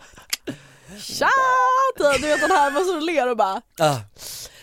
[1.00, 1.30] Tja!
[1.98, 3.96] Du vet den här, man står och ler och bara Ah.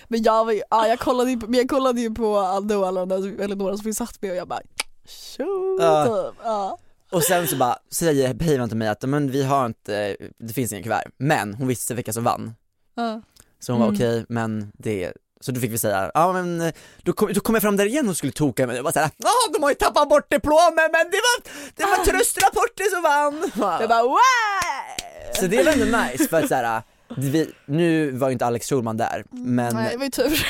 [0.09, 3.55] Men jag var ju, ja jag kollade ju men jag kollade ju på Aldo eller
[3.57, 4.61] några som vi satt med och jag bara
[5.07, 5.79] Tjo!
[5.79, 6.35] Typ.
[6.45, 6.79] Ja.
[7.13, 10.73] Och sen så bara säger Pivan till mig att men vi har inte, det finns
[10.73, 12.55] ingen kuvert, men hon visste vilka som vann.
[12.95, 13.21] Ja.
[13.61, 13.97] Så hon var Mm.
[13.97, 16.73] okej, men det, så då fick vi säga, ja men eh,
[17.03, 19.11] då kom, då kom jag fram där igen och skulle toka mig, jag var såhär,
[19.17, 23.51] ja de har ju tappat bort diplomen men det var, det var tröstrapporter som vann!
[23.81, 24.19] Jag bara wow!
[25.33, 26.83] Så det var ändå nice för att såhär,
[27.17, 30.47] vi, nu var ju inte Alex Schulman där, men, Nej det var ju tur.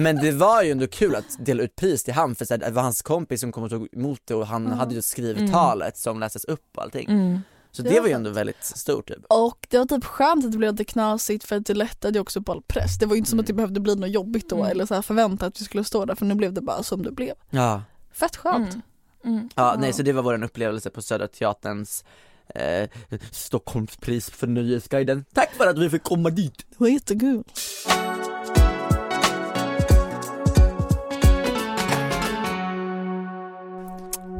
[0.00, 2.58] men det var ju ändå kul att dela ut pris till han för så här,
[2.58, 5.38] det var hans kompis som kom och tog emot det och han hade ju skrivit
[5.38, 5.52] Mm.
[5.52, 7.08] talet som lästes upp och allting.
[7.10, 7.40] Mm.
[7.72, 9.18] Så Det det var ju ändå väldigt stort typ.
[9.28, 12.20] Och det var typ skönt att det blev lite knasigt för att det lättade ju
[12.20, 12.98] också på all press.
[12.98, 14.70] Det var ju inte som att det behövde bli något jobbigt då Mm.
[14.70, 17.02] eller så här förväntat att vi skulle stå där för nu blev det bara som
[17.02, 17.34] det blev.
[17.50, 17.82] Ja.
[18.12, 18.70] Fett skönt.
[18.72, 18.82] Mm.
[19.24, 19.48] Mm.
[19.54, 22.04] Ja, nej så det var vår upplevelse på Södra Teaterns
[22.54, 22.88] eh,
[23.30, 25.24] Stockholmspris för Nöjesguiden.
[25.34, 26.54] Tack för att vi fick komma dit!
[26.68, 27.44] Det var jättekul.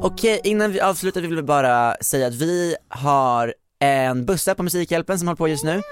[0.02, 5.18] Okej, innan vi avslutar vill vi bara säga att vi har en bussa på Musikhjälpen
[5.18, 5.82] som håller på just nu.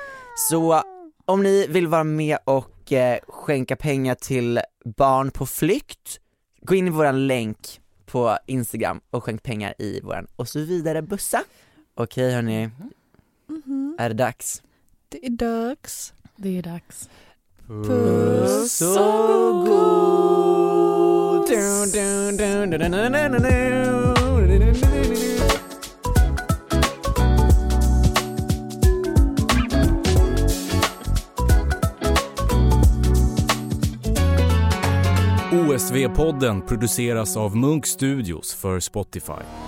[0.50, 0.82] Så
[1.24, 4.60] om ni vill vara med och eh, skänka pengar till
[4.96, 6.20] barn på flykt,
[6.62, 11.02] gå in i våran länk på Instagram och skänk pengar i våran och så vidare
[11.02, 11.42] bussa.
[12.00, 12.70] Okej hörni,
[13.98, 14.62] är det dags?
[15.08, 16.12] Det är dags.
[16.36, 17.08] Det är dags.
[17.66, 20.08] Puss och god!
[35.52, 39.67] OSV-podden produceras av Munk Studios för Spotify.